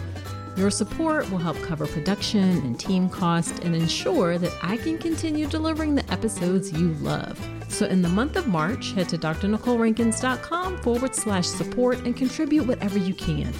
[0.58, 5.46] Your support will help cover production and team costs and ensure that I can continue
[5.46, 7.40] delivering the episodes you love.
[7.70, 12.98] So, in the month of March, head to drnicolerankins.com forward slash support and contribute whatever
[12.98, 13.50] you can.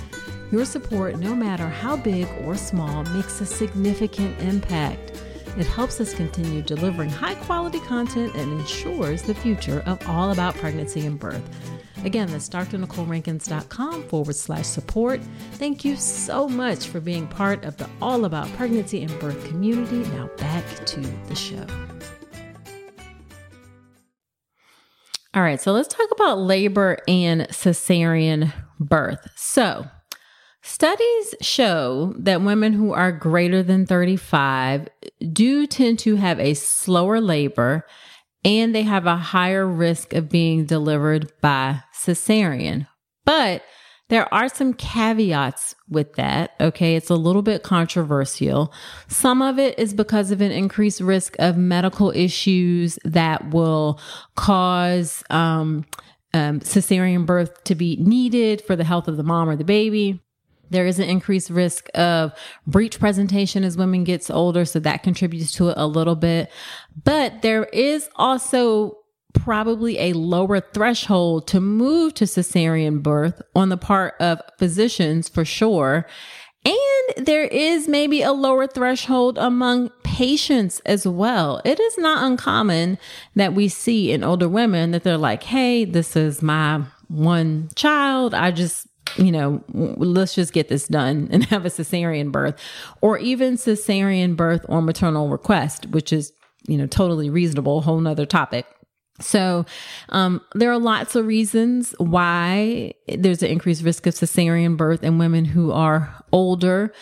[0.53, 5.24] Your support, no matter how big or small, makes a significant impact.
[5.57, 10.55] It helps us continue delivering high quality content and ensures the future of all about
[10.57, 11.42] pregnancy and birth.
[12.05, 15.20] Again, that's drnicolerankins.com forward slash support.
[15.52, 19.98] Thank you so much for being part of the All About Pregnancy and Birth community.
[20.11, 21.64] Now back to the show.
[25.34, 29.26] All right, so let's talk about labor and cesarean birth.
[29.34, 29.86] So,
[30.66, 34.88] Studies show that women who are greater than 35
[35.30, 37.86] do tend to have a slower labor
[38.46, 42.86] and they have a higher risk of being delivered by cesarean.
[43.26, 43.62] But
[44.08, 46.52] there are some caveats with that.
[46.58, 46.96] Okay.
[46.96, 48.72] It's a little bit controversial.
[49.06, 54.00] Some of it is because of an increased risk of medical issues that will
[54.34, 55.84] cause, um,
[56.32, 60.22] um, cesarean birth to be needed for the health of the mom or the baby.
[60.70, 62.32] There is an increased risk of
[62.66, 66.50] breech presentation as women gets older, so that contributes to it a little bit.
[67.02, 68.98] But there is also
[69.34, 75.44] probably a lower threshold to move to cesarean birth on the part of physicians for
[75.44, 76.06] sure.
[76.64, 81.60] And there is maybe a lower threshold among patients as well.
[81.64, 82.96] It is not uncommon
[83.34, 88.32] that we see in older women that they're like, Hey, this is my one child.
[88.32, 88.86] I just
[89.16, 92.61] you know, let's just get this done and have a cesarean birth
[93.00, 96.32] or even cesarean birth or maternal request, which is,
[96.66, 98.66] you know, totally reasonable, whole nother topic.
[99.20, 99.64] So,
[100.09, 105.18] um, there are lots of reasons why there's an increased risk of cesarean birth in
[105.18, 106.92] women who are older.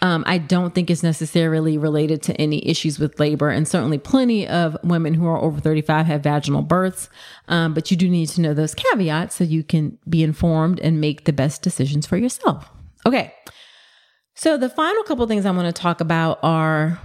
[0.00, 4.46] Um, I don't think it's necessarily related to any issues with labor, and certainly plenty
[4.46, 7.08] of women who are over 35 have vaginal births.
[7.48, 11.00] Um, but you do need to know those caveats so you can be informed and
[11.00, 12.68] make the best decisions for yourself.
[13.04, 13.34] Okay.
[14.34, 17.00] So the final couple things I want to talk about are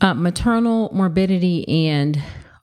[0.00, 2.20] uh, maternal morbidity and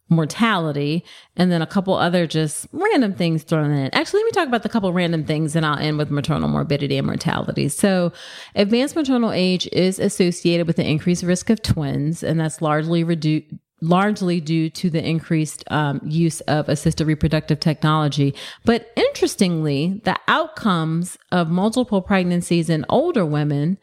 [0.09, 1.03] mortality,
[1.35, 3.93] and then a couple other just random things thrown in.
[3.93, 6.97] Actually, let me talk about the couple random things and I'll end with maternal morbidity
[6.97, 7.69] and mortality.
[7.69, 8.11] So,
[8.55, 13.53] advanced maternal age is associated with the increased risk of twins, and that's largely reduced
[13.83, 18.33] largely due to the increased um, use of assisted reproductive technology.
[18.63, 23.77] But interestingly, the outcomes of multiple pregnancies in older women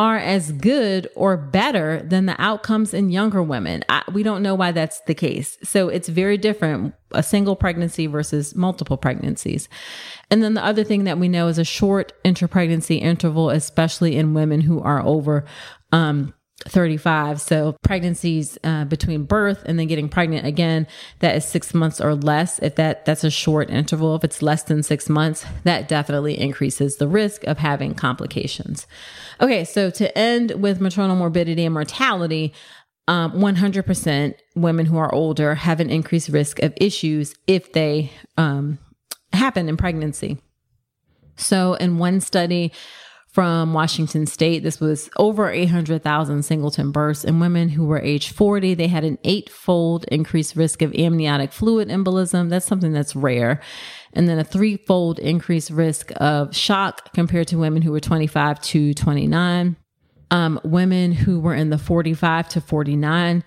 [0.00, 3.84] are as good or better than the outcomes in younger women.
[3.90, 5.58] I, we don't know why that's the case.
[5.62, 9.68] So it's very different a single pregnancy versus multiple pregnancies.
[10.30, 14.32] And then the other thing that we know is a short interpregnancy interval, especially in
[14.32, 15.44] women who are over
[15.92, 16.32] um,
[16.64, 17.40] 35.
[17.40, 20.86] So pregnancies uh, between birth and then getting pregnant again,
[21.20, 22.58] that is six months or less.
[22.60, 26.96] If that that's a short interval, if it's less than six months, that definitely increases
[26.96, 28.86] the risk of having complications.
[29.40, 32.52] Okay, so to end with maternal morbidity and mortality,
[33.08, 38.78] um, 100% women who are older have an increased risk of issues if they um,
[39.32, 40.38] happen in pregnancy.
[41.36, 42.70] So, in one study,
[43.32, 44.64] from Washington State.
[44.64, 48.74] This was over 800,000 singleton births in women who were age 40.
[48.74, 52.50] They had an eightfold increased risk of amniotic fluid embolism.
[52.50, 53.60] That's something that's rare.
[54.12, 58.94] And then a threefold increased risk of shock compared to women who were 25 to
[58.94, 59.76] 29.
[60.32, 63.42] Um, women who were in the 45 to 49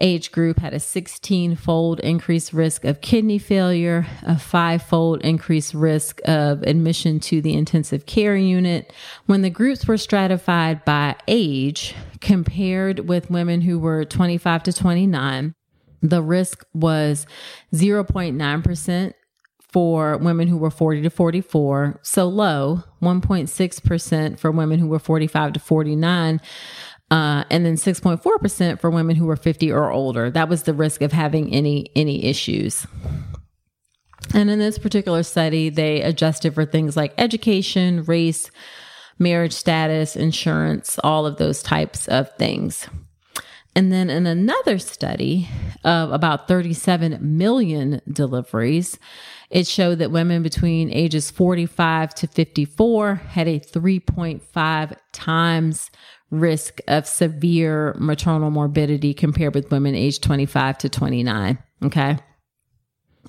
[0.00, 5.74] age group had a 16 fold increased risk of kidney failure, a five fold increased
[5.74, 8.92] risk of admission to the intensive care unit.
[9.26, 15.54] When the groups were stratified by age, compared with women who were 25 to 29,
[16.02, 17.26] the risk was
[17.74, 19.12] 0.9%
[19.70, 25.52] for women who were 40 to 44, so low, 1.6% for women who were 45
[25.52, 26.40] to 49
[27.10, 30.30] uh, and then 6.4% for women who were 50 or older.
[30.30, 32.86] That was the risk of having any any issues.
[34.32, 38.50] And in this particular study, they adjusted for things like education, race,
[39.18, 42.88] marriage status, insurance, all of those types of things.
[43.74, 45.48] And then in another study
[45.84, 48.98] of about 37 million deliveries,
[49.48, 55.90] it showed that women between ages 45 to 54 had a 3.5 times
[56.30, 61.58] risk of severe maternal morbidity compared with women aged 25 to 29.
[61.84, 62.18] Okay.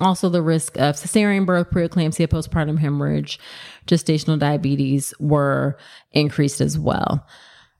[0.00, 3.38] Also, the risk of cesarean birth, preeclampsia, postpartum hemorrhage,
[3.86, 5.76] gestational diabetes were
[6.12, 7.26] increased as well.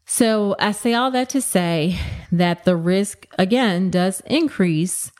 [0.04, 1.98] So I say all that to say
[2.30, 5.10] that the risk again does increase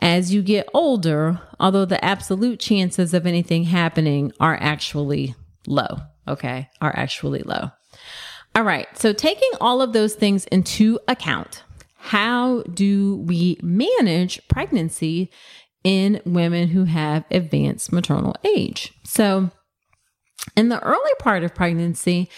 [0.00, 5.34] as you get older, although the absolute chances of anything happening are actually
[5.66, 5.98] low.
[6.26, 6.68] Okay.
[6.80, 7.70] Are actually low.
[8.54, 8.86] All right.
[8.98, 11.62] So taking all of those things into account,
[11.96, 15.30] how do we manage pregnancy
[15.84, 18.92] in women who have advanced maternal age?
[19.04, 19.50] So
[20.56, 22.28] in the early part of pregnancy,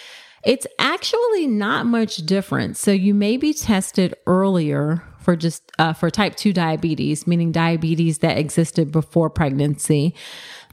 [0.45, 2.77] it's actually not much different.
[2.77, 8.19] So you may be tested earlier for just uh, for type 2 diabetes, meaning diabetes
[8.19, 10.15] that existed before pregnancy,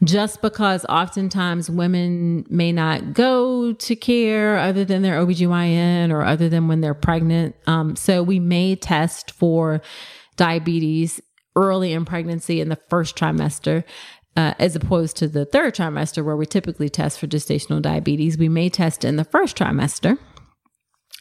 [0.04, 6.50] just because oftentimes women may not go to care other than their OBGYN or other
[6.50, 7.56] than when they're pregnant.
[7.68, 9.82] Um, so we may test for
[10.36, 11.22] diabetes
[11.56, 13.84] early in pregnancy in the first trimester
[14.40, 18.38] uh, as opposed to the third trimester, where we typically test for gestational diabetes.
[18.38, 20.18] We may test in the first trimester.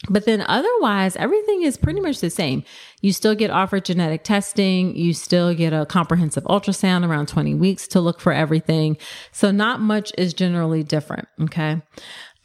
[0.07, 2.63] But then otherwise, everything is pretty much the same.
[3.01, 4.95] You still get offered genetic testing.
[4.95, 8.97] You still get a comprehensive ultrasound around 20 weeks to look for everything.
[9.33, 11.27] So not much is generally different.
[11.41, 11.81] Okay.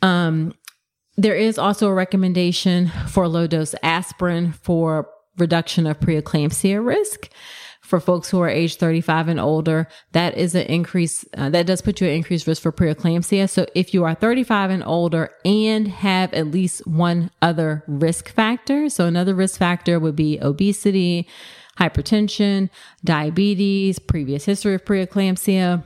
[0.03, 0.55] Um,
[1.17, 7.31] there is also a recommendation for low dose aspirin for reduction of preeclampsia risk
[7.95, 11.81] for folks who are age 35 and older, that is an increase, uh, that does
[11.81, 13.49] put you at increased risk for preeclampsia.
[13.49, 18.89] So if you are 35 and older and have at least one other risk factor,
[18.89, 21.29] so another risk factor would be obesity,
[21.79, 22.69] hypertension,
[23.05, 25.85] diabetes, previous history of preeclampsia,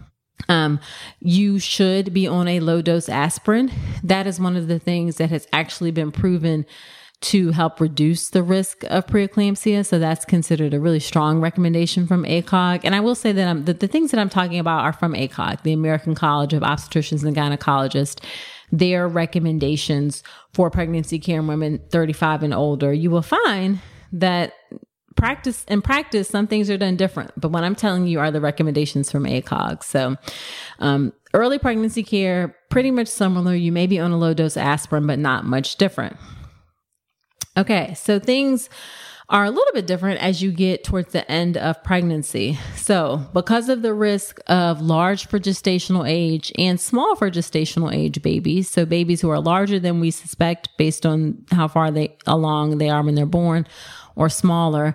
[0.48, 0.80] um,
[1.20, 3.70] you should be on a low dose aspirin.
[4.02, 6.64] That is one of the things that has actually been proven
[7.20, 9.84] to help reduce the risk of preeclampsia.
[9.84, 12.80] So that's considered a really strong recommendation from ACOG.
[12.84, 15.62] And I will say that, the, the things that I'm talking about are from ACOG,
[15.62, 18.22] the American College of Obstetricians and Gynecologists.
[18.70, 22.92] Their recommendations for pregnancy care in women 35 and older.
[22.92, 23.80] You will find
[24.12, 24.52] that
[25.16, 28.40] practice in practice some things are done different but what i'm telling you are the
[28.40, 30.14] recommendations from acog so
[30.78, 35.08] um, early pregnancy care pretty much similar you may be on a low dose aspirin
[35.08, 36.16] but not much different
[37.58, 38.70] Okay, so things
[39.28, 42.56] are a little bit different as you get towards the end of pregnancy.
[42.76, 48.22] So, because of the risk of large for gestational age and small for gestational age
[48.22, 52.78] babies, so babies who are larger than we suspect based on how far they along
[52.78, 53.66] they are when they're born
[54.14, 54.94] or smaller,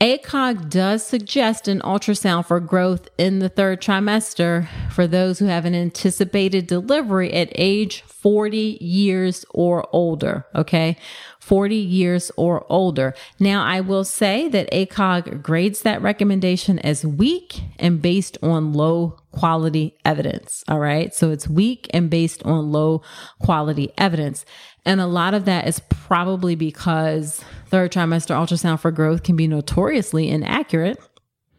[0.00, 5.64] ACOG does suggest an ultrasound for growth in the third trimester for those who have
[5.64, 10.46] an anticipated delivery at age 40 years or older.
[10.54, 10.96] Okay.
[11.40, 13.12] 40 years or older.
[13.38, 19.18] Now, I will say that ACOG grades that recommendation as weak and based on low
[19.30, 20.64] quality evidence.
[20.68, 21.14] All right.
[21.14, 23.02] So it's weak and based on low
[23.40, 24.46] quality evidence.
[24.86, 29.46] And a lot of that is probably because third trimester ultrasound for growth can be
[29.46, 30.98] notoriously inaccurate.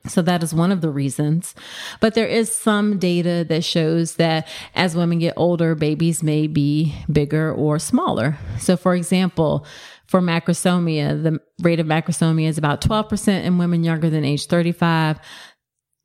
[0.07, 1.55] So that is one of the reasons.
[1.99, 6.95] But there is some data that shows that as women get older, babies may be
[7.11, 8.37] bigger or smaller.
[8.59, 9.65] So for example,
[10.07, 15.19] for macrosomia, the rate of macrosomia is about 12% in women younger than age 35.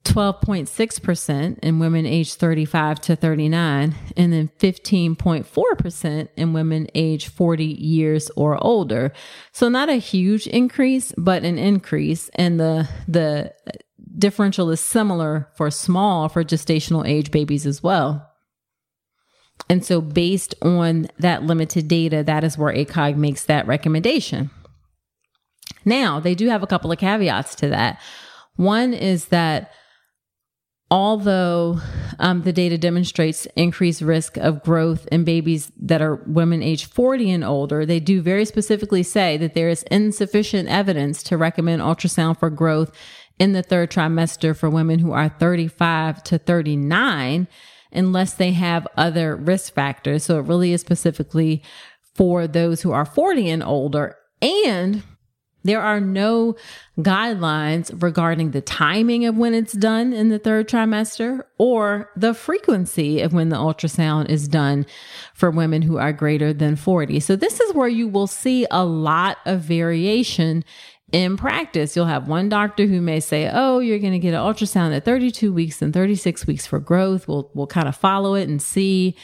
[0.04, 8.30] 12.6% in women aged 35 to 39, and then 15.4% in women aged 40 years
[8.34, 9.12] or older.
[9.52, 12.30] So not a huge increase, but an increase.
[12.34, 13.52] And the, the
[14.20, 18.30] differential is similar for small for gestational age babies as well.
[19.68, 24.50] And so based on that limited data, that is where ACOG makes that recommendation.
[25.84, 28.00] Now, they do have a couple of caveats to that.
[28.56, 29.72] One is that
[30.90, 31.80] although
[32.18, 37.30] um, the data demonstrates increased risk of growth in babies that are women age 40
[37.30, 42.38] and older, they do very specifically say that there is insufficient evidence to recommend ultrasound
[42.38, 42.90] for growth
[43.40, 47.48] in the third trimester for women who are 35 to 39
[47.90, 50.22] unless they have other risk factors.
[50.22, 51.64] So it really is specifically
[52.14, 55.02] for those who are 40 and older and
[55.62, 56.56] there are no
[56.98, 63.20] guidelines regarding the timing of when it's done in the third trimester or the frequency
[63.20, 64.86] of when the ultrasound is done
[65.34, 67.20] for women who are greater than 40.
[67.20, 70.64] So this is where you will see a lot of variation
[71.12, 74.40] in practice, you'll have one doctor who may say, "Oh, you're going to get an
[74.40, 78.48] ultrasound at 32 weeks and 36 weeks for growth." We'll we'll kind of follow it
[78.48, 79.16] and see.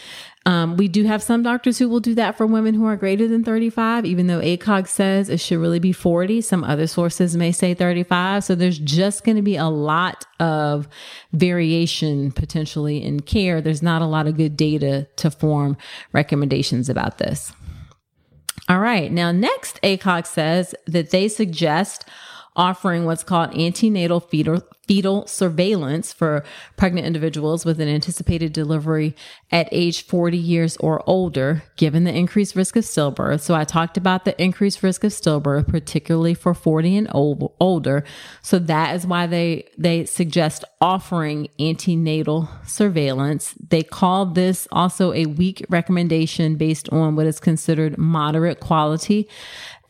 [0.46, 3.26] Um, we do have some doctors who will do that for women who are greater
[3.26, 6.40] than 35, even though ACOG says it should really be 40.
[6.40, 8.44] Some other sources may say 35.
[8.44, 10.86] So there's just going to be a lot of
[11.32, 13.60] variation potentially in care.
[13.60, 15.76] There's not a lot of good data to form
[16.12, 17.52] recommendations about this.
[18.68, 19.12] All right.
[19.12, 22.04] Now, next, ACOG says that they suggest
[22.56, 26.44] offering what's called antenatal fetal, fetal surveillance for
[26.76, 29.14] pregnant individuals with an anticipated delivery
[29.50, 33.40] at age 40 years or older, given the increased risk of stillbirth.
[33.40, 38.04] So I talked about the increased risk of stillbirth, particularly for 40 and old, older.
[38.42, 43.54] So that is why they, they suggest offering antenatal surveillance.
[43.68, 49.28] They call this also a weak recommendation based on what is considered moderate quality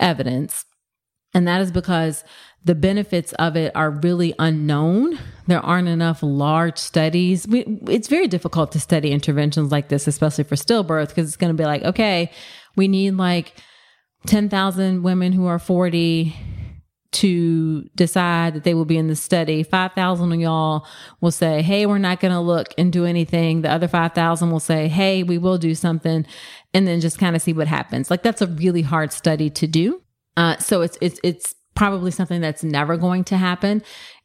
[0.01, 0.65] evidence.
[1.35, 2.25] And that is because
[2.67, 5.19] the benefits of it are really unknown.
[5.47, 7.47] There aren't enough large studies.
[7.47, 11.57] We, it's very difficult to study interventions like this, especially for stillbirth, because it's going
[11.57, 12.33] to be like, okay,
[12.75, 13.55] we need like
[14.27, 16.35] 10,000 women who are 40
[17.13, 19.63] to decide that they will be in the study.
[19.63, 20.87] 5,000 of y'all
[21.21, 23.63] will say, Hey, we're not going to look and do anything.
[23.63, 26.27] The other 5,000 will say, Hey, we will do something.
[26.75, 28.11] And then just kind of see what happens.
[28.11, 30.03] Like that's a really hard study to do.
[30.37, 33.83] Uh, so it's, it's, it's probably something that's never going to happen.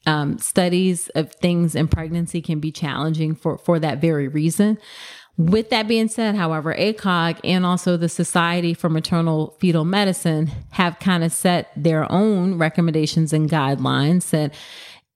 [0.07, 4.79] Um, studies of things in pregnancy can be challenging for, for that very reason.
[5.37, 10.99] With that being said, however, ACOG and also the Society for Maternal Fetal Medicine have
[10.99, 14.53] kind of set their own recommendations and guidelines that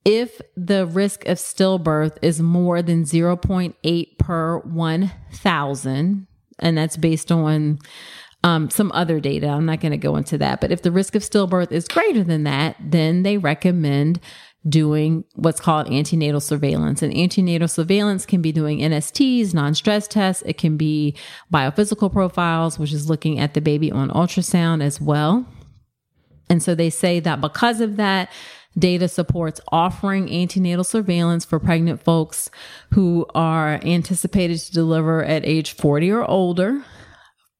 [0.05, 6.27] if the risk of stillbirth is more than 0.8 per 1,000,
[6.59, 7.79] and that's based on
[8.46, 9.48] um, some other data.
[9.48, 10.62] I'm not going to go into that.
[10.62, 14.20] But if the risk of stillbirth is greater than that, then they recommend
[14.70, 17.02] doing what's called antenatal surveillance.
[17.02, 20.43] And antenatal surveillance can be doing NSTs, non stress tests.
[20.46, 21.16] It can be
[21.52, 25.48] biophysical profiles, which is looking at the baby on ultrasound as well.
[26.48, 28.32] And so they say that because of that,
[28.78, 32.52] data supports offering antenatal surveillance for pregnant folks
[32.93, 36.84] who are anticipated to deliver at age 40 or older.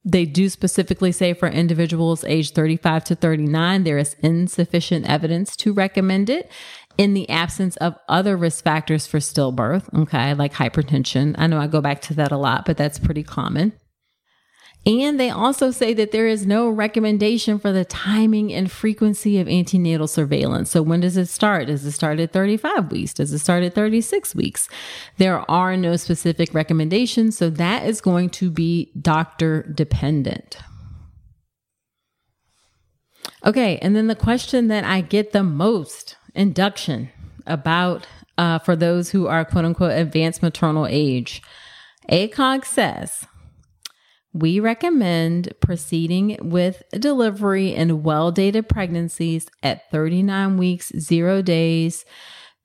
[0.08, 5.74] They do specifically say for individuals age 35 to 39, there is insufficient evidence to
[5.74, 6.52] recommend it
[6.98, 11.34] in the absence of other risk factors for stillbirth, okay, like hypertension.
[11.40, 13.74] I know I go back to that a lot, but that's pretty common.
[14.86, 19.48] And they also say that there is no recommendation for the timing and frequency of
[19.48, 20.70] antenatal surveillance.
[20.70, 21.68] So when does it start?
[21.68, 23.14] Does it start at 35 weeks?
[23.14, 24.70] Does it start at 36 weeks?
[25.18, 27.36] There are no specific recommendations.
[27.36, 30.58] So that is going to be doctor dependent.
[33.44, 33.80] Okay.
[33.80, 37.10] And then the question that I get the most induction
[37.48, 38.06] about
[38.38, 41.42] uh, for those who are quote unquote advanced maternal age.
[42.12, 43.26] ACOG says
[44.36, 52.04] we recommend proceeding with delivery in well dated pregnancies at 39 weeks, zero days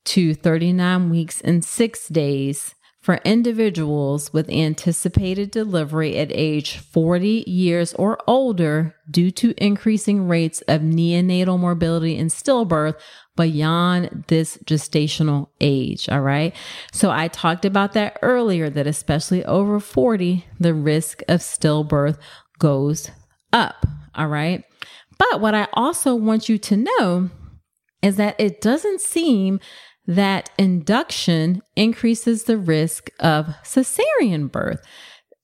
[0.07, 7.95] to 39 weeks and six days for individuals with anticipated delivery at age 40 years
[7.95, 12.97] or older due to increasing rates of neonatal morbidity and stillbirth
[13.41, 16.11] beyond this gestational age.
[16.11, 16.55] All right.
[16.93, 22.19] So I talked about that earlier that especially over 40, the risk of stillbirth
[22.59, 23.11] goes
[23.51, 23.87] up.
[24.15, 24.63] All right.
[25.17, 27.31] But what I also want you to know
[28.03, 29.59] is that it doesn't seem
[30.07, 34.83] that induction increases the risk of cesarean birth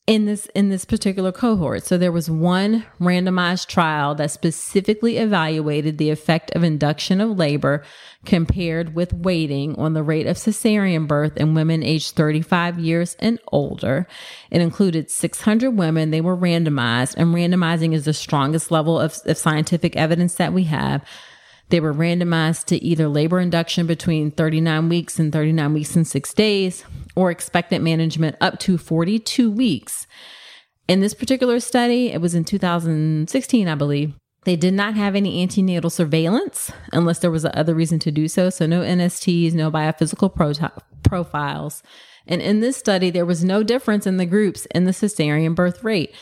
[0.06, 1.84] in this in this particular cohort.
[1.84, 7.82] So there was one randomized trial that specifically evaluated the effect of induction of labor
[8.24, 13.40] compared with waiting on the rate of cesarean birth in women aged 35 years and
[13.48, 14.06] older.
[14.50, 16.10] It included 600 women.
[16.10, 20.64] They were randomized and randomizing is the strongest level of, of scientific evidence that we
[20.64, 21.04] have.
[21.68, 26.32] They were randomized to either labor induction between 39 weeks and 39 weeks and six
[26.32, 26.84] days,
[27.16, 30.06] or expectant management up to 42 weeks.
[30.86, 34.14] In this particular study, it was in 2016, I believe.
[34.44, 38.48] They did not have any antenatal surveillance unless there was other reason to do so.
[38.48, 40.70] So, no NSTs, no biophysical pro-
[41.02, 41.82] profiles.
[42.28, 45.82] And in this study, there was no difference in the groups in the cesarean birth
[45.82, 46.14] rate.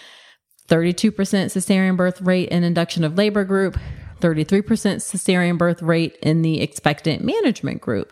[0.68, 3.78] 32% cesarean birth rate in induction of labor group,
[4.25, 8.11] 33% cesarean birth rate in the expectant management group.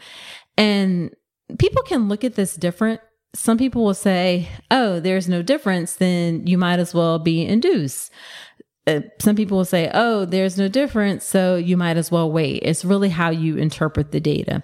[0.59, 1.11] And
[1.59, 3.01] people can look at this different.
[3.35, 8.13] Some people will say, oh, there's no difference, then you might as well be induced.
[8.87, 12.63] uh, some people will say, oh, there's no difference, so you might as well wait.
[12.63, 14.63] It's really how you interpret the data.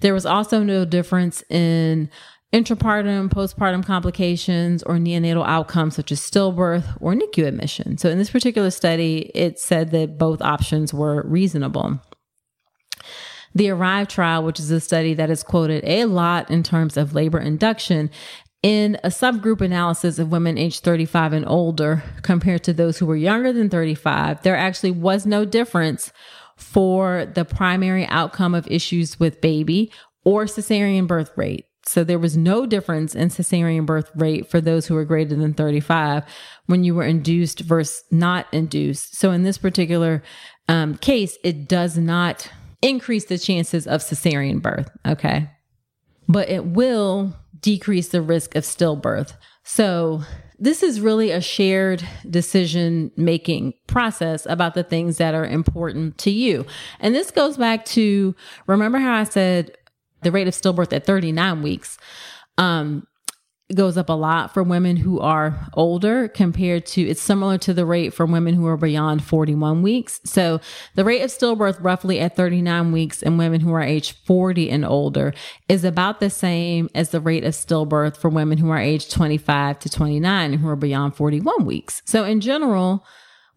[0.00, 2.10] There was also no difference in
[2.52, 7.96] intrapartum, postpartum complications, or neonatal outcomes such as stillbirth or NICU admission.
[7.96, 12.00] So in this particular study, it said that both options were reasonable.
[13.54, 17.14] The ARRIVE trial, which is a study that is quoted a lot in terms of
[17.14, 18.10] labor induction,
[18.62, 23.16] in a subgroup analysis of women aged 35 and older compared to those who were
[23.16, 26.12] younger than 35, there actually was no difference
[26.56, 29.90] for the primary outcome of issues with baby
[30.24, 31.64] or cesarean birth rate.
[31.86, 35.54] So there was no difference in cesarean birth rate for those who were greater than
[35.54, 36.24] 35
[36.66, 39.16] when you were induced versus not induced.
[39.16, 40.22] So in this particular
[40.68, 42.50] um, case, it does not
[42.82, 44.90] increase the chances of cesarean birth.
[45.06, 45.50] Okay.
[46.28, 49.36] But it will decrease the risk of stillbirth.
[49.64, 50.22] So
[50.58, 56.30] this is really a shared decision making process about the things that are important to
[56.30, 56.66] you.
[57.00, 58.34] And this goes back to
[58.66, 59.72] remember how I said
[60.22, 61.98] the rate of stillbirth at 39 weeks.
[62.58, 63.06] Um,
[63.74, 67.86] goes up a lot for women who are older compared to it's similar to the
[67.86, 70.20] rate for women who are beyond 41 weeks.
[70.24, 70.60] So
[70.94, 74.84] the rate of stillbirth roughly at 39 weeks in women who are age 40 and
[74.84, 75.32] older
[75.68, 79.78] is about the same as the rate of stillbirth for women who are age 25
[79.80, 82.02] to 29 and who are beyond 41 weeks.
[82.04, 83.04] So in general,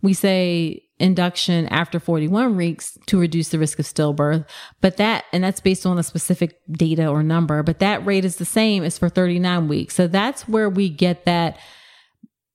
[0.02, 4.48] we say induction after 41 weeks to reduce the risk of stillbirth.
[4.80, 8.38] But that, and that's based on a specific data or number, but that rate is
[8.38, 9.96] the same as for 39 weeks.
[9.96, 11.60] So that's where we get that.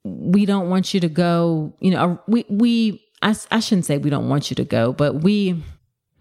[0.02, 4.10] We don't want you to go, you know, we, we, I, I shouldn't say we
[4.10, 5.62] don't want you to go, but we,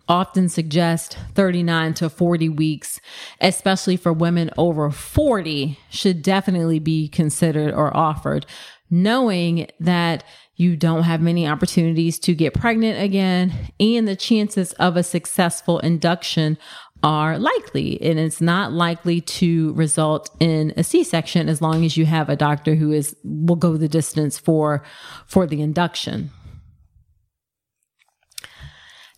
[0.10, 3.02] often suggest 39 to 40 weeks,
[3.42, 8.46] especially for women over 40, should definitely be considered or offered,
[8.90, 10.24] knowing that
[10.58, 15.80] you don't have many opportunities to get pregnant again, and the chances of a successful
[15.80, 16.58] induction
[17.04, 18.02] are likely.
[18.02, 22.36] And it's not likely to result in a c-section as long as you have a
[22.36, 24.84] doctor who is will go the distance for
[25.28, 26.32] for the induction.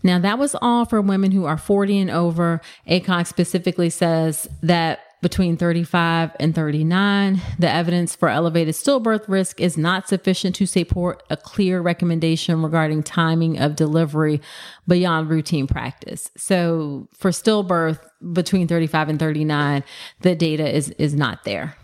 [0.03, 2.61] Now that was all for women who are 40 and over.
[2.87, 7.41] ACOG specifically says that between 35 and 39.
[7.57, 13.03] The evidence for elevated stillbirth risk is not sufficient to support a clear recommendation regarding
[13.03, 14.41] timing of delivery
[14.87, 16.31] beyond routine practice.
[16.37, 17.99] So for stillbirth
[18.33, 19.83] between 35 and 39,
[20.21, 21.75] the data is, is not there.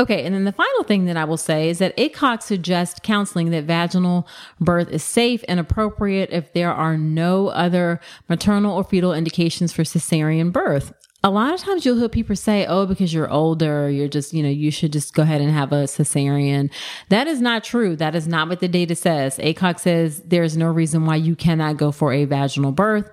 [0.00, 3.50] Okay, and then the final thing that I will say is that ACOG suggests counseling
[3.50, 4.28] that vaginal
[4.60, 9.82] birth is safe and appropriate if there are no other maternal or fetal indications for
[9.82, 10.92] cesarean birth
[11.28, 14.42] a lot of times you'll hear people say, oh, because you're older, you're just, you
[14.42, 16.70] know, you should just go ahead and have a cesarean.
[17.10, 17.96] That is not true.
[17.96, 19.36] That is not what the data says.
[19.36, 23.10] ACOG says there's no reason why you cannot go for a vaginal birth.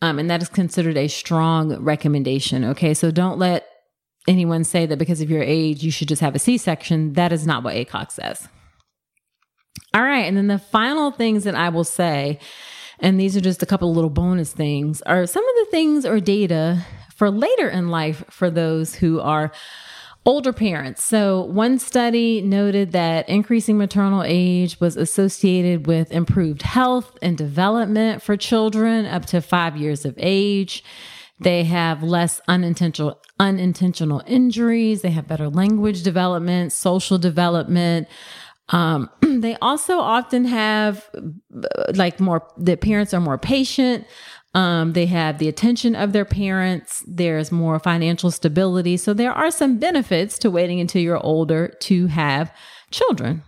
[0.00, 2.64] Um, and that is considered a strong recommendation.
[2.64, 2.94] Okay.
[2.94, 3.68] So don't let
[4.26, 7.12] anyone say that because of your age, you should just have a C section.
[7.12, 8.48] That is not what ACOG says.
[9.94, 10.24] All right.
[10.24, 12.40] And then the final things that I will say,
[12.98, 16.04] and these are just a couple of little bonus things, are some of the things
[16.04, 16.84] or data
[17.22, 19.52] for later in life for those who are
[20.26, 21.04] older parents.
[21.04, 28.24] So, one study noted that increasing maternal age was associated with improved health and development
[28.24, 30.82] for children up to five years of age.
[31.38, 35.02] They have less unintentional unintentional injuries.
[35.02, 38.08] They have better language development, social development.
[38.70, 41.08] Um, they also often have
[41.94, 44.08] like more, the parents are more patient.
[44.54, 47.02] Um, they have the attention of their parents.
[47.06, 48.96] There's more financial stability.
[48.98, 52.54] So there are some benefits to waiting until you're older to have
[52.90, 53.42] children.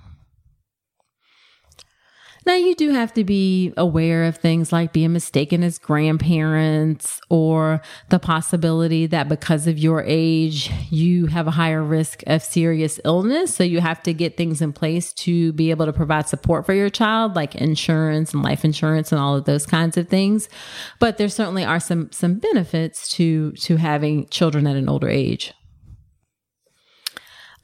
[2.47, 7.81] Now, you do have to be aware of things like being mistaken as grandparents or
[8.11, 13.55] the possibility that because of your age, you have a higher risk of serious illness.
[13.55, 16.75] So you have to get things in place to be able to provide support for
[16.75, 20.51] your child, like insurance and life insurance and all of those kinds of things.
[20.99, 25.55] But there certainly are some, some benefits to, to having children at an older age.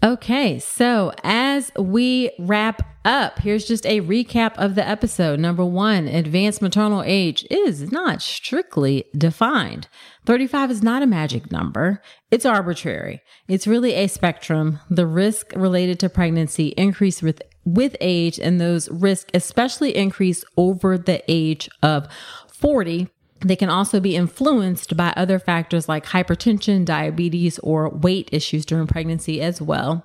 [0.03, 5.39] Okay, so as we wrap up, here's just a recap of the episode.
[5.39, 9.89] Number one, advanced maternal age is not strictly defined.
[10.25, 12.01] 35 is not a magic number.
[12.31, 13.21] It's arbitrary.
[13.47, 14.81] It's really a spectrum.
[14.89, 20.97] The risk related to pregnancy increase with, with age and those risks especially increase over
[20.97, 22.09] the age of
[22.49, 23.11] 40
[23.41, 28.87] they can also be influenced by other factors like hypertension, diabetes, or weight issues during
[28.87, 30.05] pregnancy as well.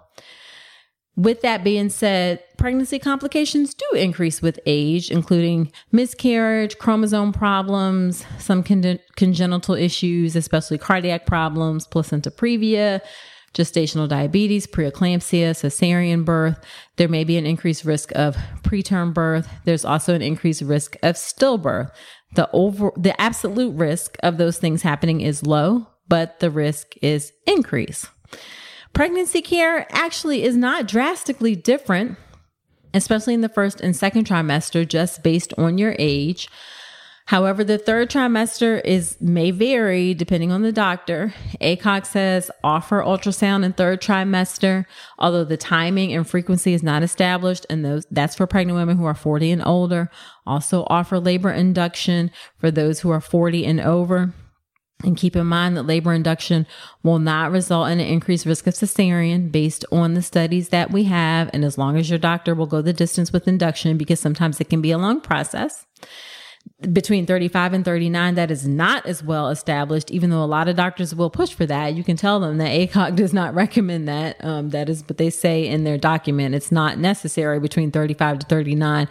[1.17, 8.63] With that being said, pregnancy complications do increase with age, including miscarriage, chromosome problems, some
[8.63, 12.99] con- congenital issues, especially cardiac problems, placenta previa,
[13.53, 16.59] gestational diabetes, preeclampsia, cesarean birth.
[16.97, 19.47] There may be an increased risk of preterm birth.
[19.63, 21.91] There's also an increased risk of stillbirth.
[22.36, 27.33] The over the absolute risk of those things happening is low, but the risk is
[27.47, 28.07] increased.
[28.93, 32.17] Pregnancy care actually is not drastically different,
[32.93, 36.47] especially in the first and second trimester, just based on your age.
[37.25, 41.33] However, the third trimester is may vary depending on the doctor.
[41.59, 44.86] ACOG says offer ultrasound in third trimester,
[45.17, 49.05] although the timing and frequency is not established, and those that's for pregnant women who
[49.05, 50.11] are 40 and older.
[50.45, 54.33] Also offer labor induction for those who are 40 and over.
[55.03, 56.65] And keep in mind that labor induction
[57.03, 61.03] will not result in an increased risk of cesarean based on the studies that we
[61.03, 61.49] have.
[61.53, 64.69] And as long as your doctor will go the distance with induction, because sometimes it
[64.69, 65.85] can be a long process
[66.91, 70.76] between 35 and 39 that is not as well established even though a lot of
[70.76, 71.95] doctors will push for that.
[71.95, 74.43] You can tell them that ACOG does not recommend that.
[74.43, 76.53] Um, that is what they say in their document.
[76.53, 79.07] It's not necessary between 35 to 39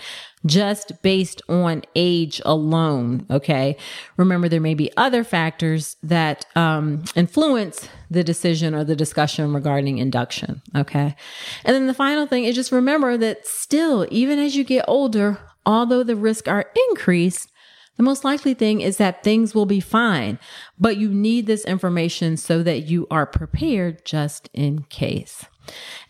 [0.47, 3.77] just based on age alone okay?
[4.19, 9.99] Remember there may be other factors that um, influence the decision or the discussion regarding
[9.99, 11.17] induction okay?
[11.65, 15.39] And then the final thing is just remember that still even as you get older
[15.67, 17.51] although the risks are increased
[17.97, 20.39] the most likely thing is that things will be fine,
[20.79, 25.45] but you need this information so that you are prepared just in case.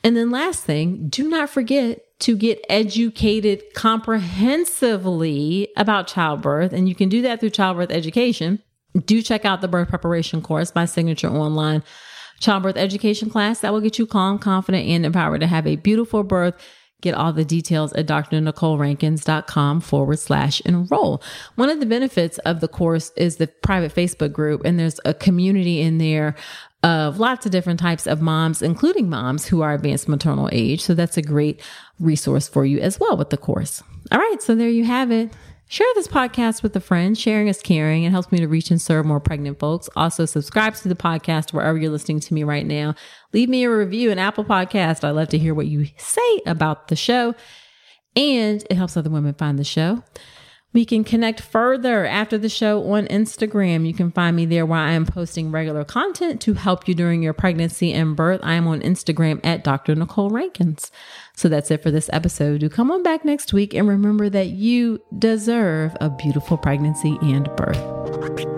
[0.03, 6.73] And then last thing, do not forget to get educated comprehensively about childbirth.
[6.73, 8.63] And you can do that through childbirth education.
[9.05, 11.83] Do check out the birth preparation course, my signature online
[12.41, 16.23] childbirth education class that will get you calm, confident, and empowered to have a beautiful
[16.23, 16.55] birth
[17.01, 21.23] Get all the details at drnicolerankins.com forward slash enroll.
[21.57, 25.13] One of the benefits of the course is the private Facebook group, and there's a
[25.13, 26.35] community in there
[26.83, 30.83] of lots of different types of moms, including moms who are advanced maternal age.
[30.83, 31.63] So that's a great
[31.99, 33.83] resource for you as well with the course.
[34.13, 34.41] All right.
[34.41, 35.33] So there you have it.
[35.67, 37.17] Share this podcast with a friend.
[37.17, 38.05] Sharing is caring.
[38.05, 39.89] It helps me to reach and serve more pregnant folks.
[39.97, 42.95] Also, subscribe to the podcast wherever you're listening to me right now.
[43.33, 45.05] Leave me a review in Apple Podcast.
[45.05, 47.35] I love to hear what you say about the show,
[48.15, 50.03] and it helps other women find the show.
[50.75, 53.87] We can connect further after the show on Instagram.
[53.87, 57.23] You can find me there where I am posting regular content to help you during
[57.23, 58.41] your pregnancy and birth.
[58.43, 59.95] I am on Instagram at Dr.
[59.95, 60.91] Nicole Rankins.
[61.37, 62.61] So that's it for this episode.
[62.61, 67.49] Do come on back next week and remember that you deserve a beautiful pregnancy and
[67.57, 68.54] birth.